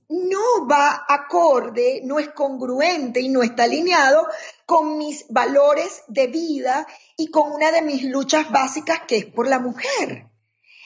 no 0.10 0.67
va 0.67 1.06
acorde, 1.08 2.01
no 2.04 2.17
es 2.17 2.30
congruente 2.30 3.21
y 3.21 3.30
no 3.30 3.43
está 3.43 3.63
alineado 3.63 4.27
con 4.65 4.97
mis 4.97 5.25
valores 5.30 6.04
de 6.08 6.27
vida 6.27 6.88
y 7.17 7.27
con 7.27 7.51
una 7.51 7.71
de 7.71 7.84
mis 7.84 8.04
luchas 8.04 8.49
básicas 8.51 9.01
que 9.08 9.17
es 9.17 9.25
por 9.25 9.47
la 9.47 9.60
mujer. 9.60 10.27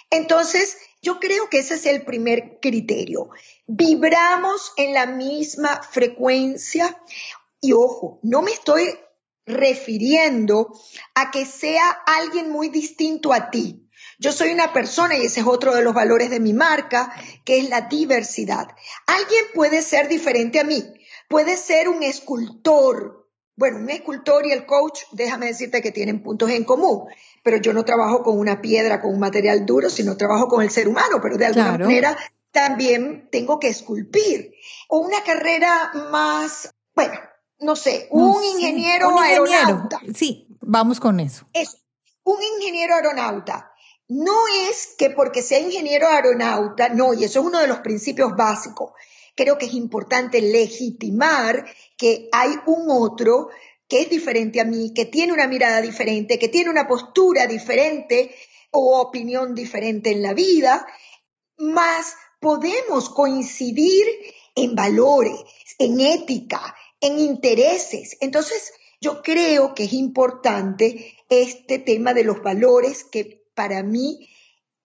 Entonces, 0.09 0.77
yo 1.01 1.19
creo 1.19 1.49
que 1.49 1.59
ese 1.59 1.75
es 1.75 1.85
el 1.85 2.03
primer 2.03 2.59
criterio. 2.61 3.29
Vibramos 3.67 4.73
en 4.75 4.93
la 4.93 5.05
misma 5.05 5.81
frecuencia 5.81 7.01
y 7.61 7.73
ojo, 7.73 8.19
no 8.21 8.41
me 8.41 8.51
estoy 8.51 8.95
refiriendo 9.45 10.73
a 11.13 11.31
que 11.31 11.45
sea 11.45 11.89
alguien 11.89 12.49
muy 12.49 12.69
distinto 12.69 13.33
a 13.33 13.49
ti. 13.49 13.81
Yo 14.17 14.31
soy 14.31 14.51
una 14.51 14.71
persona, 14.71 15.15
y 15.15 15.25
ese 15.25 15.41
es 15.41 15.45
otro 15.45 15.75
de 15.75 15.83
los 15.83 15.93
valores 15.93 16.29
de 16.29 16.39
mi 16.39 16.53
marca, 16.53 17.13
que 17.43 17.59
es 17.59 17.69
la 17.69 17.81
diversidad. 17.81 18.67
Alguien 19.07 19.45
puede 19.53 19.81
ser 19.81 20.07
diferente 20.07 20.59
a 20.59 20.63
mí, 20.63 20.83
puede 21.27 21.57
ser 21.57 21.89
un 21.89 22.01
escultor. 22.03 23.27
Bueno, 23.57 23.77
un 23.77 23.89
escultor 23.89 24.45
y 24.45 24.51
el 24.51 24.65
coach, 24.65 25.01
déjame 25.11 25.47
decirte 25.47 25.81
que 25.81 25.91
tienen 25.91 26.21
puntos 26.21 26.49
en 26.49 26.65
común, 26.65 27.05
pero 27.41 27.57
yo 27.57 27.71
no 27.71 27.85
trabajo 27.85 28.21
con 28.21 28.37
una 28.37 28.61
piedra, 28.61 29.01
con 29.01 29.13
un 29.13 29.19
material 29.19 29.65
duro, 29.65 29.89
sino 29.89 30.17
trabajo 30.17 30.47
con 30.47 30.61
el 30.61 30.71
ser 30.71 30.87
humano, 30.87 31.19
pero 31.21 31.37
de 31.37 31.45
alguna 31.45 31.77
manera 31.77 32.17
también 32.51 33.29
tengo 33.31 33.59
que 33.59 33.69
esculpir. 33.69 34.53
O 34.89 34.99
una 34.99 35.23
carrera 35.23 35.91
más, 36.11 36.73
bueno, 36.95 37.17
no 37.59 37.75
sé, 37.75 38.07
un, 38.11 38.43
ingeniero, 38.43 39.19
aeronauta. 39.19 39.99
Sí, 40.13 40.47
vamos 40.61 40.99
con 40.99 41.19
eso. 41.19 41.47
Es 41.53 41.77
un 42.23 42.37
ingeniero 42.41 42.95
aeronauta. 42.95 43.71
No 44.07 44.35
es 44.69 44.93
que 44.97 45.09
porque 45.09 45.41
sea 45.41 45.59
ingeniero 45.59 46.07
aeronauta, 46.07 46.89
no, 46.89 47.13
y 47.13 47.23
eso 47.23 47.39
es 47.39 47.45
uno 47.45 47.59
de 47.59 47.67
los 47.67 47.79
principios 47.79 48.35
básicos. 48.35 48.91
Creo 49.35 49.57
que 49.57 49.65
es 49.65 49.73
importante 49.73 50.41
legitimar 50.41 51.65
que 51.97 52.29
hay 52.31 52.51
un 52.67 52.85
otro 52.89 53.49
que 53.87 54.01
es 54.01 54.09
diferente 54.09 54.61
a 54.61 54.65
mí, 54.65 54.93
que 54.93 55.05
tiene 55.05 55.33
una 55.33 55.47
mirada 55.47 55.81
diferente, 55.81 56.39
que 56.39 56.49
tiene 56.49 56.69
una 56.69 56.87
postura 56.87 57.47
diferente 57.47 58.33
o 58.71 58.99
opinión 58.99 59.55
diferente 59.55 60.11
en 60.11 60.21
la 60.21 60.33
vida, 60.33 60.85
más 61.57 62.15
podemos 62.39 63.09
coincidir 63.09 64.05
en 64.55 64.75
valores, 64.75 65.39
en 65.79 65.99
ética, 65.99 66.75
en 67.01 67.19
intereses. 67.19 68.17
Entonces, 68.21 68.73
yo 69.01 69.21
creo 69.21 69.73
que 69.73 69.83
es 69.83 69.93
importante 69.93 71.15
este 71.29 71.79
tema 71.79 72.13
de 72.13 72.23
los 72.23 72.41
valores 72.41 73.03
que 73.03 73.47
para 73.53 73.83
mí 73.83 74.29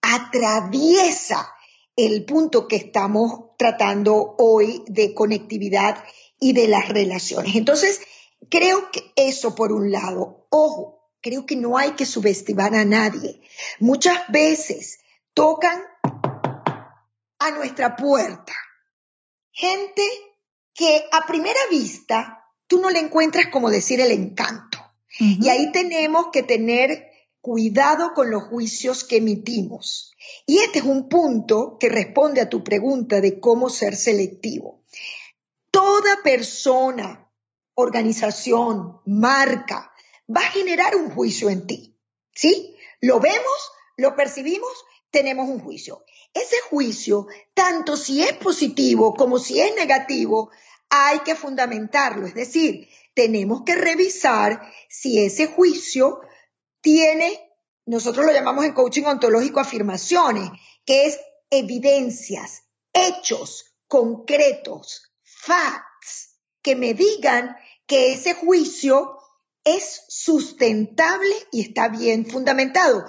atraviesa 0.01 1.53
el 1.95 2.25
punto 2.25 2.67
que 2.67 2.75
estamos 2.77 3.57
tratando 3.57 4.35
hoy 4.37 4.83
de 4.87 5.13
conectividad 5.13 6.03
y 6.39 6.53
de 6.53 6.67
las 6.67 6.89
relaciones. 6.89 7.55
Entonces, 7.55 8.01
creo 8.49 8.91
que 8.91 9.11
eso 9.15 9.55
por 9.55 9.71
un 9.71 9.91
lado. 9.91 10.47
Ojo, 10.49 11.11
creo 11.21 11.45
que 11.45 11.55
no 11.55 11.77
hay 11.77 11.91
que 11.91 12.05
subestimar 12.05 12.75
a 12.75 12.85
nadie. 12.85 13.41
Muchas 13.79 14.19
veces 14.29 14.99
tocan 15.33 15.81
a 17.39 17.51
nuestra 17.51 17.95
puerta 17.95 18.53
gente 19.51 20.03
que 20.73 21.05
a 21.11 21.25
primera 21.25 21.59
vista 21.69 22.45
tú 22.67 22.79
no 22.79 22.89
le 22.89 22.99
encuentras 22.99 23.47
como 23.47 23.69
decir 23.69 23.99
el 23.99 24.11
encanto. 24.11 24.79
Y 25.19 25.49
ahí 25.49 25.71
tenemos 25.71 26.27
que 26.31 26.41
tener 26.41 27.11
cuidado 27.41 28.13
con 28.13 28.31
los 28.31 28.43
juicios 28.43 29.03
que 29.03 29.17
emitimos. 29.17 30.13
Y 30.45 30.59
este 30.59 30.79
es 30.79 30.85
un 30.85 31.09
punto 31.09 31.77
que 31.79 31.89
responde 31.89 32.41
a 32.41 32.49
tu 32.49 32.63
pregunta 32.63 33.19
de 33.19 33.39
cómo 33.39 33.69
ser 33.69 33.95
selectivo. 33.95 34.83
Toda 35.69 36.21
persona, 36.23 37.29
organización, 37.73 39.01
marca, 39.05 39.91
va 40.33 40.41
a 40.41 40.51
generar 40.51 40.95
un 40.95 41.09
juicio 41.09 41.49
en 41.49 41.67
ti. 41.67 41.97
¿Sí? 42.33 42.75
Lo 43.01 43.19
vemos, 43.19 43.71
lo 43.97 44.15
percibimos, 44.15 44.71
tenemos 45.09 45.49
un 45.49 45.59
juicio. 45.59 46.03
Ese 46.33 46.55
juicio, 46.69 47.27
tanto 47.53 47.97
si 47.97 48.23
es 48.23 48.33
positivo 48.33 49.13
como 49.13 49.37
si 49.37 49.59
es 49.59 49.75
negativo, 49.75 50.49
hay 50.89 51.19
que 51.19 51.35
fundamentarlo. 51.35 52.25
Es 52.25 52.33
decir, 52.33 52.87
tenemos 53.13 53.63
que 53.65 53.75
revisar 53.75 54.61
si 54.89 55.23
ese 55.23 55.47
juicio 55.47 56.21
tiene, 56.81 57.39
nosotros 57.85 58.25
lo 58.25 58.31
llamamos 58.31 58.65
en 58.65 58.73
coaching 58.73 59.03
ontológico 59.03 59.59
afirmaciones, 59.59 60.49
que 60.85 61.05
es 61.05 61.19
evidencias, 61.49 62.63
hechos 62.93 63.75
concretos, 63.87 65.11
facts, 65.23 66.37
que 66.61 66.75
me 66.75 66.93
digan 66.93 67.55
que 67.85 68.13
ese 68.13 68.33
juicio 68.33 69.17
es 69.63 70.03
sustentable 70.07 71.35
y 71.51 71.61
está 71.61 71.89
bien 71.89 72.25
fundamentado 72.25 73.05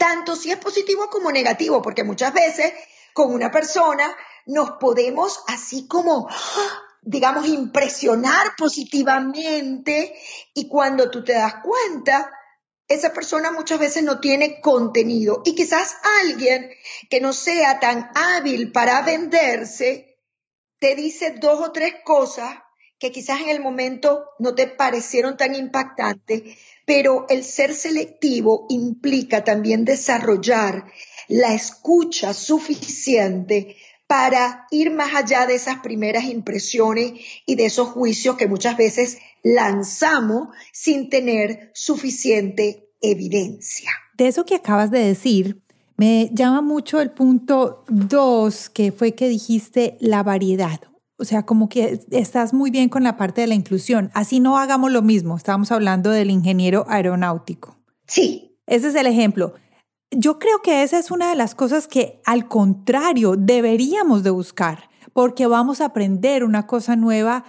tanto 0.00 0.34
si 0.34 0.50
es 0.50 0.56
positivo 0.56 1.10
como 1.10 1.30
negativo, 1.30 1.82
porque 1.82 2.04
muchas 2.04 2.32
veces 2.32 2.72
con 3.12 3.34
una 3.34 3.50
persona 3.50 4.16
nos 4.46 4.70
podemos 4.80 5.44
así 5.46 5.86
como, 5.86 6.26
digamos, 7.02 7.46
impresionar 7.46 8.56
positivamente 8.56 10.18
y 10.54 10.68
cuando 10.68 11.10
tú 11.10 11.22
te 11.22 11.34
das 11.34 11.56
cuenta, 11.62 12.32
esa 12.88 13.12
persona 13.12 13.52
muchas 13.52 13.78
veces 13.78 14.02
no 14.02 14.20
tiene 14.20 14.62
contenido. 14.62 15.42
Y 15.44 15.54
quizás 15.54 15.94
alguien 16.22 16.70
que 17.10 17.20
no 17.20 17.34
sea 17.34 17.78
tan 17.78 18.10
hábil 18.14 18.72
para 18.72 19.02
venderse 19.02 20.18
te 20.78 20.94
dice 20.94 21.34
dos 21.38 21.60
o 21.60 21.72
tres 21.72 21.96
cosas 22.06 22.56
que 23.00 23.10
quizás 23.10 23.40
en 23.40 23.48
el 23.48 23.60
momento 23.60 24.26
no 24.38 24.54
te 24.54 24.66
parecieron 24.66 25.36
tan 25.38 25.54
impactantes, 25.54 26.42
pero 26.84 27.26
el 27.30 27.42
ser 27.44 27.74
selectivo 27.74 28.66
implica 28.68 29.42
también 29.42 29.84
desarrollar 29.84 30.84
la 31.26 31.54
escucha 31.54 32.34
suficiente 32.34 33.76
para 34.06 34.66
ir 34.70 34.90
más 34.90 35.14
allá 35.14 35.46
de 35.46 35.54
esas 35.54 35.78
primeras 35.78 36.24
impresiones 36.24 37.12
y 37.46 37.54
de 37.54 37.66
esos 37.66 37.88
juicios 37.88 38.36
que 38.36 38.48
muchas 38.48 38.76
veces 38.76 39.18
lanzamos 39.42 40.48
sin 40.72 41.08
tener 41.08 41.70
suficiente 41.72 42.90
evidencia. 43.00 43.90
De 44.14 44.28
eso 44.28 44.44
que 44.44 44.56
acabas 44.56 44.90
de 44.90 44.98
decir, 44.98 45.62
me 45.96 46.28
llama 46.32 46.60
mucho 46.60 47.00
el 47.00 47.12
punto 47.12 47.84
dos, 47.88 48.68
que 48.68 48.92
fue 48.92 49.14
que 49.14 49.28
dijiste 49.28 49.96
la 50.00 50.22
variedad. 50.22 50.80
O 51.20 51.24
sea, 51.24 51.44
como 51.44 51.68
que 51.68 52.00
estás 52.10 52.54
muy 52.54 52.70
bien 52.70 52.88
con 52.88 53.02
la 53.04 53.18
parte 53.18 53.42
de 53.42 53.46
la 53.46 53.54
inclusión. 53.54 54.10
Así 54.14 54.40
no 54.40 54.56
hagamos 54.56 54.90
lo 54.90 55.02
mismo. 55.02 55.36
Estábamos 55.36 55.70
hablando 55.70 56.10
del 56.10 56.30
ingeniero 56.30 56.86
aeronáutico. 56.88 57.76
Sí. 58.06 58.56
Ese 58.66 58.88
es 58.88 58.94
el 58.94 59.06
ejemplo. 59.06 59.52
Yo 60.10 60.38
creo 60.38 60.62
que 60.62 60.82
esa 60.82 60.98
es 60.98 61.10
una 61.10 61.28
de 61.28 61.36
las 61.36 61.54
cosas 61.54 61.86
que 61.88 62.22
al 62.24 62.48
contrario 62.48 63.34
deberíamos 63.36 64.22
de 64.22 64.30
buscar, 64.30 64.88
porque 65.12 65.46
vamos 65.46 65.82
a 65.82 65.86
aprender 65.86 66.42
una 66.42 66.66
cosa 66.66 66.96
nueva. 66.96 67.44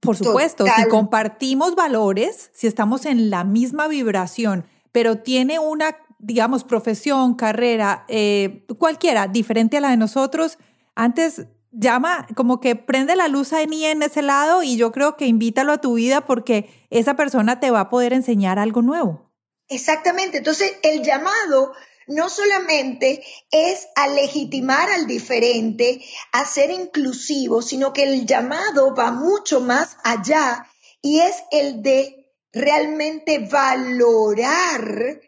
Por 0.00 0.16
supuesto, 0.16 0.64
si 0.66 0.88
compartimos 0.88 1.76
valores, 1.76 2.50
si 2.52 2.66
estamos 2.66 3.06
en 3.06 3.30
la 3.30 3.44
misma 3.44 3.86
vibración, 3.86 4.64
pero 4.90 5.18
tiene 5.18 5.60
una, 5.60 5.96
digamos, 6.18 6.64
profesión, 6.64 7.34
carrera, 7.34 8.04
eh, 8.08 8.66
cualquiera, 8.78 9.28
diferente 9.28 9.76
a 9.76 9.80
la 9.80 9.90
de 9.90 9.96
nosotros, 9.96 10.58
antes 10.96 11.46
llama, 11.72 12.26
como 12.36 12.60
que 12.60 12.76
prende 12.76 13.16
la 13.16 13.28
luz 13.28 13.52
ahí 13.52 13.84
en 13.84 14.02
ese 14.02 14.22
lado 14.22 14.62
y 14.62 14.76
yo 14.76 14.92
creo 14.92 15.16
que 15.16 15.26
invítalo 15.26 15.72
a 15.72 15.80
tu 15.80 15.94
vida 15.94 16.26
porque 16.26 16.86
esa 16.90 17.14
persona 17.14 17.60
te 17.60 17.70
va 17.70 17.80
a 17.80 17.90
poder 17.90 18.12
enseñar 18.12 18.58
algo 18.58 18.82
nuevo. 18.82 19.32
Exactamente, 19.68 20.38
entonces 20.38 20.74
el 20.82 21.02
llamado 21.02 21.72
no 22.06 22.28
solamente 22.28 23.24
es 23.50 23.88
a 23.96 24.08
legitimar 24.08 24.90
al 24.90 25.06
diferente, 25.06 26.04
a 26.32 26.44
ser 26.44 26.70
inclusivo, 26.70 27.62
sino 27.62 27.92
que 27.92 28.02
el 28.02 28.26
llamado 28.26 28.94
va 28.94 29.10
mucho 29.10 29.60
más 29.60 29.96
allá 30.04 30.66
y 31.00 31.20
es 31.20 31.36
el 31.50 31.82
de 31.82 32.30
realmente 32.52 33.38
valorar 33.50 35.20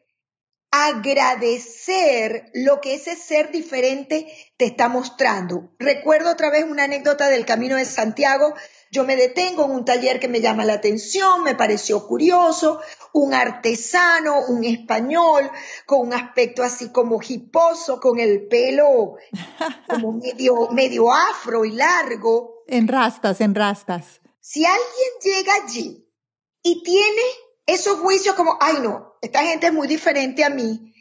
agradecer 0.76 2.50
lo 2.52 2.80
que 2.80 2.94
ese 2.94 3.14
ser 3.14 3.52
diferente 3.52 4.26
te 4.56 4.64
está 4.64 4.88
mostrando. 4.88 5.70
Recuerdo 5.78 6.32
otra 6.32 6.50
vez 6.50 6.64
una 6.64 6.84
anécdota 6.84 7.28
del 7.28 7.46
Camino 7.46 7.76
de 7.76 7.84
Santiago. 7.84 8.54
Yo 8.90 9.04
me 9.04 9.14
detengo 9.14 9.66
en 9.66 9.70
un 9.70 9.84
taller 9.84 10.18
que 10.18 10.26
me 10.26 10.40
llama 10.40 10.64
la 10.64 10.72
atención, 10.72 11.44
me 11.44 11.54
pareció 11.54 12.08
curioso, 12.08 12.80
un 13.12 13.34
artesano, 13.34 14.46
un 14.48 14.64
español, 14.64 15.48
con 15.86 16.08
un 16.08 16.12
aspecto 16.12 16.64
así 16.64 16.90
como 16.90 17.20
hiposo, 17.22 18.00
con 18.00 18.18
el 18.18 18.48
pelo 18.48 19.14
como 19.88 20.12
medio, 20.12 20.70
medio 20.72 21.12
afro 21.12 21.64
y 21.64 21.70
largo. 21.70 22.64
En 22.66 22.88
rastas, 22.88 23.40
en 23.40 23.54
rastas. 23.54 24.20
Si 24.40 24.64
alguien 24.64 25.10
llega 25.22 25.52
allí 25.62 26.04
y 26.64 26.82
tiene 26.82 27.22
esos 27.66 27.98
juicios 27.98 28.34
como, 28.34 28.56
ay 28.60 28.76
no, 28.82 29.14
esta 29.22 29.44
gente 29.44 29.68
es 29.68 29.72
muy 29.72 29.88
diferente 29.88 30.44
a 30.44 30.50
mí, 30.50 30.92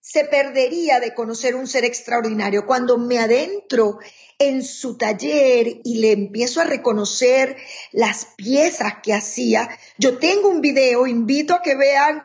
se 0.00 0.24
perdería 0.24 0.98
de 0.98 1.14
conocer 1.14 1.54
un 1.54 1.68
ser 1.68 1.84
extraordinario. 1.84 2.66
Cuando 2.66 2.98
me 2.98 3.20
adentro 3.20 3.98
en 4.38 4.64
su 4.64 4.98
taller 4.98 5.80
y 5.84 6.00
le 6.00 6.10
empiezo 6.10 6.60
a 6.60 6.64
reconocer 6.64 7.56
las 7.92 8.26
piezas 8.36 8.94
que 9.02 9.14
hacía, 9.14 9.68
yo 9.98 10.18
tengo 10.18 10.48
un 10.48 10.60
video, 10.60 11.06
invito 11.06 11.54
a 11.54 11.62
que 11.62 11.76
vean, 11.76 12.20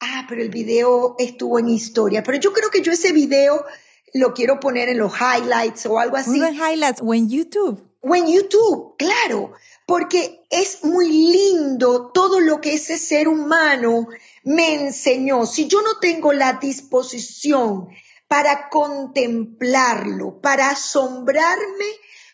ah, 0.00 0.26
pero 0.28 0.42
el 0.42 0.50
video 0.50 1.14
estuvo 1.18 1.60
en 1.60 1.68
historia, 1.68 2.24
pero 2.24 2.38
yo 2.38 2.52
creo 2.52 2.70
que 2.70 2.82
yo 2.82 2.90
ese 2.90 3.12
video 3.12 3.64
lo 4.12 4.34
quiero 4.34 4.58
poner 4.58 4.88
en 4.88 4.98
los 4.98 5.12
highlights 5.14 5.86
o 5.86 6.00
algo 6.00 6.16
así. 6.16 6.42
en 6.42 6.54
highlights 6.54 7.00
o 7.00 7.14
en 7.14 7.28
YouTube. 7.28 7.80
O 8.00 8.14
en 8.14 8.26
YouTube, 8.26 8.96
claro, 8.98 9.52
porque 9.86 10.44
es 10.50 10.84
muy 10.84 11.08
lindo 11.08 12.10
todo 12.12 12.40
lo 12.40 12.60
que 12.60 12.74
ese 12.74 12.98
ser 12.98 13.28
humano 13.28 14.08
me 14.42 14.74
enseñó. 14.74 15.46
Si 15.46 15.66
yo 15.66 15.82
no 15.82 15.98
tengo 16.00 16.32
la 16.32 16.54
disposición 16.54 17.88
para 18.28 18.68
contemplarlo, 18.70 20.40
para 20.40 20.70
asombrarme 20.70 21.86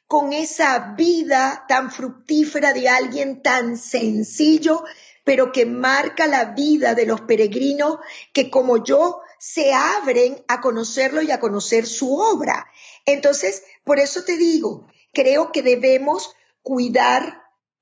con 0.07 0.33
esa 0.33 0.95
vida 0.97 1.65
tan 1.69 1.91
fructífera 1.91 2.73
de 2.73 2.89
alguien 2.89 3.43
tan 3.43 3.77
sencillo, 3.77 4.85
pero 5.25 5.53
que 5.53 5.67
marca 5.67 6.27
la 6.27 6.47
vida 6.47 6.95
de 6.95 7.07
los 7.07 7.21
peregrinos 7.21 7.99
que 8.33 8.51
como 8.51 8.83
yo 8.83 9.21
se 9.39 9.73
abren 9.73 10.45
a 10.49 10.61
conocerlo 10.61 11.23
y 11.23 11.31
a 11.31 11.41
conocer 11.41 11.87
su 11.87 12.15
obra. 12.15 12.67
Entonces, 13.07 13.63
por 13.85 13.99
eso 13.99 14.25
te 14.25 14.37
digo, 14.37 14.87
creo 15.13 15.53
que 15.53 15.63
debemos 15.63 16.35
cuidar 16.63 17.40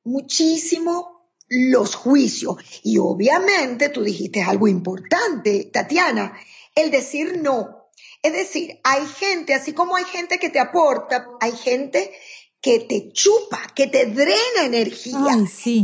muchísimo 0.08 1.26
los 1.48 1.94
juicios. 1.94 2.56
Y 2.82 2.98
obviamente 2.98 3.88
tú 3.88 4.02
dijiste 4.02 4.42
algo 4.42 4.68
importante, 4.68 5.70
Tatiana, 5.72 6.38
el 6.74 6.90
decir 6.90 7.40
no. 7.42 7.90
Es 8.22 8.32
decir, 8.32 8.80
hay 8.84 9.06
gente, 9.06 9.54
así 9.54 9.72
como 9.72 9.96
hay 9.96 10.04
gente 10.04 10.38
que 10.38 10.50
te 10.50 10.58
aporta, 10.58 11.28
hay 11.40 11.52
gente 11.52 12.12
que 12.60 12.80
te 12.80 13.12
chupa, 13.12 13.62
que 13.74 13.86
te 13.86 14.06
drena 14.06 14.64
energía, 14.64 15.36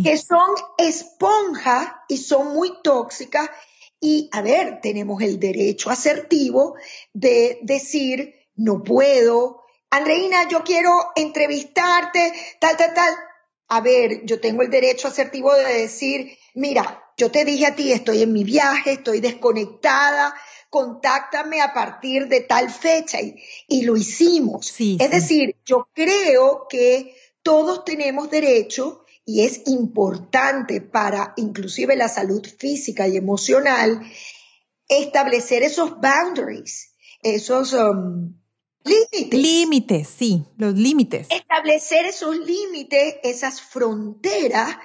que 0.02 0.18
son 0.18 0.50
esponja 0.76 2.04
y 2.08 2.18
son 2.18 2.52
muy 2.52 2.72
tóxicas 2.82 3.48
y, 4.00 4.28
a 4.32 4.42
ver, 4.42 4.80
tenemos 4.82 5.22
el 5.22 5.38
derecho 5.38 5.88
asertivo 5.88 6.74
de 7.12 7.58
decir, 7.62 8.34
no 8.56 8.82
puedo, 8.82 9.62
Andreina, 9.88 10.48
yo 10.48 10.64
quiero 10.64 10.90
entrevistarte, 11.14 12.32
tal, 12.60 12.76
tal, 12.76 12.92
tal. 12.92 13.14
A 13.68 13.80
ver, 13.80 14.24
yo 14.24 14.40
tengo 14.40 14.62
el 14.62 14.70
derecho 14.70 15.08
asertivo 15.08 15.54
de 15.54 15.80
decir, 15.80 16.36
mira, 16.54 17.02
yo 17.16 17.30
te 17.30 17.44
dije 17.44 17.66
a 17.66 17.74
ti, 17.74 17.92
estoy 17.92 18.22
en 18.22 18.32
mi 18.32 18.44
viaje, 18.44 18.92
estoy 18.92 19.20
desconectada, 19.20 20.34
contáctame 20.68 21.60
a 21.62 21.72
partir 21.72 22.28
de 22.28 22.40
tal 22.40 22.70
fecha 22.70 23.18
y, 23.20 23.82
lo 23.82 23.96
hicimos. 23.96 24.74
es 24.78 25.10
decir, 25.10 25.56
yo 25.64 25.88
creo 25.94 26.66
que 26.68 27.14
todos 27.42 27.84
tenemos 27.84 28.30
derecho 28.30 29.04
y 29.24 29.44
es 29.44 29.62
importante 29.66 30.80
para 30.80 31.32
inclusive 31.36 31.96
la 31.96 32.08
salud 32.08 32.46
física 32.58 33.08
y 33.08 33.16
emocional 33.16 34.00
establecer 34.88 35.62
esos 35.62 36.00
boundaries, 36.00 36.94
esos 37.22 37.72
um, 37.72 38.34
límites. 38.84 39.40
Límites, 39.40 40.08
sí, 40.08 40.44
los 40.56 40.74
límites. 40.74 41.26
Establecer 41.30 42.06
esos 42.06 42.36
límites, 42.38 43.16
esas 43.22 43.60
fronteras, 43.60 44.76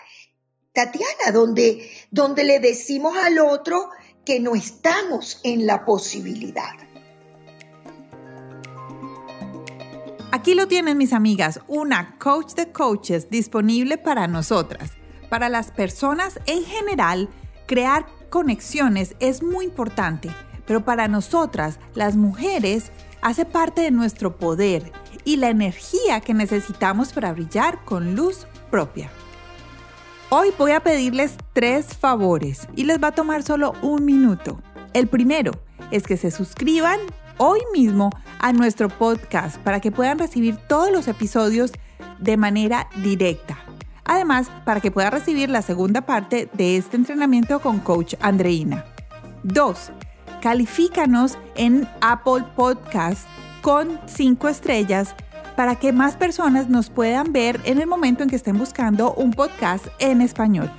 Tatiana, 0.73 1.31
donde, 1.33 1.89
donde 2.12 2.43
le 2.43 2.59
decimos 2.59 3.15
al 3.17 3.39
otro 3.39 3.89
que 4.25 4.39
no 4.39 4.55
estamos 4.55 5.39
en 5.43 5.65
la 5.65 5.85
posibilidad. 5.85 6.73
Aquí 10.31 10.53
lo 10.53 10.67
tienen 10.67 10.97
mis 10.97 11.13
amigas, 11.13 11.59
una 11.67 12.17
coach 12.19 12.53
de 12.53 12.71
coaches 12.71 13.31
disponible 13.31 13.97
para 13.97 14.27
nosotras. 14.27 14.91
Para 15.27 15.49
las 15.49 15.71
personas 15.71 16.39
en 16.45 16.63
general, 16.63 17.29
crear 17.65 18.05
conexiones 18.29 19.15
es 19.19 19.41
muy 19.41 19.65
importante, 19.65 20.29
pero 20.67 20.85
para 20.85 21.07
nosotras, 21.07 21.79
las 21.95 22.15
mujeres, 22.15 22.91
hace 23.21 23.45
parte 23.45 23.82
de 23.82 23.91
nuestro 23.91 24.38
poder 24.38 24.91
y 25.25 25.38
la 25.38 25.49
energía 25.49 26.21
que 26.21 26.34
necesitamos 26.34 27.13
para 27.13 27.34
brillar 27.34 27.84
con 27.86 28.15
luz 28.15 28.47
propia. 28.69 29.10
Hoy 30.29 30.49
voy 30.58 30.71
a 30.71 30.79
pedirles 30.79 31.36
tres 31.53 31.97
favores 31.97 32.67
y 32.75 32.84
les 32.84 33.01
va 33.01 33.08
a 33.08 33.15
tomar 33.15 33.43
solo 33.43 33.73
un 33.82 34.05
minuto. 34.05 34.62
El 34.93 35.08
primero 35.08 35.51
es 35.91 36.03
que 36.03 36.17
se 36.17 36.32
suscriban 36.32 36.99
hoy 37.38 37.62
mismo 37.73 38.12
a 38.39 38.53
nuestro 38.53 38.89
podcast 38.89 39.58
para 39.58 39.79
que 39.79 39.91
puedan 39.91 40.19
recibir 40.19 40.58
todos 40.67 40.91
los 40.91 41.08
episodios 41.08 41.71
de 42.19 42.38
manera 42.38 42.89
directa. 42.97 43.58
Además, 44.05 44.51
para 44.65 44.82
que 44.82 44.91
puedan 44.91 45.12
recibir 45.12 45.49
la 45.49 45.62
segunda 45.62 46.01
parte 46.01 46.49
de 46.53 46.77
este 46.77 46.97
entrenamiento 46.97 47.60
con 47.60 47.79
Coach 47.79 48.15
Andreina. 48.19 48.86
2. 49.43 49.91
Califícanos 50.41 51.38
en 51.56 51.88
Apple 52.02 52.45
Podcast 52.56 53.28
con 53.62 53.99
5 54.06 54.47
estrellas 54.47 55.15
para 55.58 55.75
que 55.75 55.91
más 55.91 56.15
personas 56.15 56.69
nos 56.69 56.89
puedan 56.89 57.34
ver 57.34 57.60
en 57.65 57.80
el 57.80 57.88
momento 57.88 58.23
en 58.23 58.30
que 58.30 58.38
estén 58.38 58.58
buscando 58.58 59.13
un 59.13 59.32
podcast 59.32 59.88
en 59.99 60.21
español. 60.21 60.71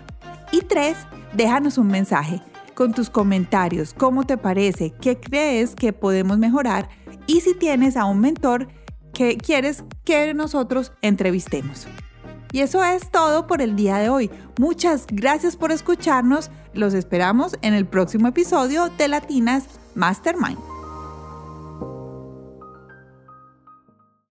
Y 0.53 0.63
3. 0.63 0.97
Déjanos 1.35 1.77
un 1.77 1.89
mensaje 1.89 2.41
con 2.75 2.95
tus 2.95 3.11
comentarios, 3.11 3.93
cómo 3.93 4.25
te 4.25 4.39
parece, 4.39 4.95
qué 5.01 5.21
crees 5.21 5.75
que 5.75 5.93
podemos 5.93 6.39
mejorar 6.39 6.89
y 7.27 7.43
si 7.43 7.55
tienes 7.55 7.99
a 7.99 8.07
un 8.07 8.21
mentor 8.21 8.69
que 9.13 9.37
quieres 9.37 9.85
que 10.05 10.33
nosotros 10.33 10.93
entrevistemos. 11.03 11.87
Y 12.53 12.61
eso 12.61 12.83
es 12.85 13.11
todo 13.11 13.47
por 13.47 13.63
el 13.63 13.77
día 13.77 13.99
de 13.99 14.09
hoy. 14.09 14.31
Muchas 14.59 15.07
gracias 15.09 15.57
por 15.57 15.73
escucharnos. 15.73 16.51
Los 16.75 16.95
esperamos 16.95 17.57
en 17.63 17.75
el 17.75 17.87
próximo 17.87 18.29
episodio 18.29 18.91
de 18.99 19.09
Latinas 19.09 19.65
Mastermind. 19.95 20.70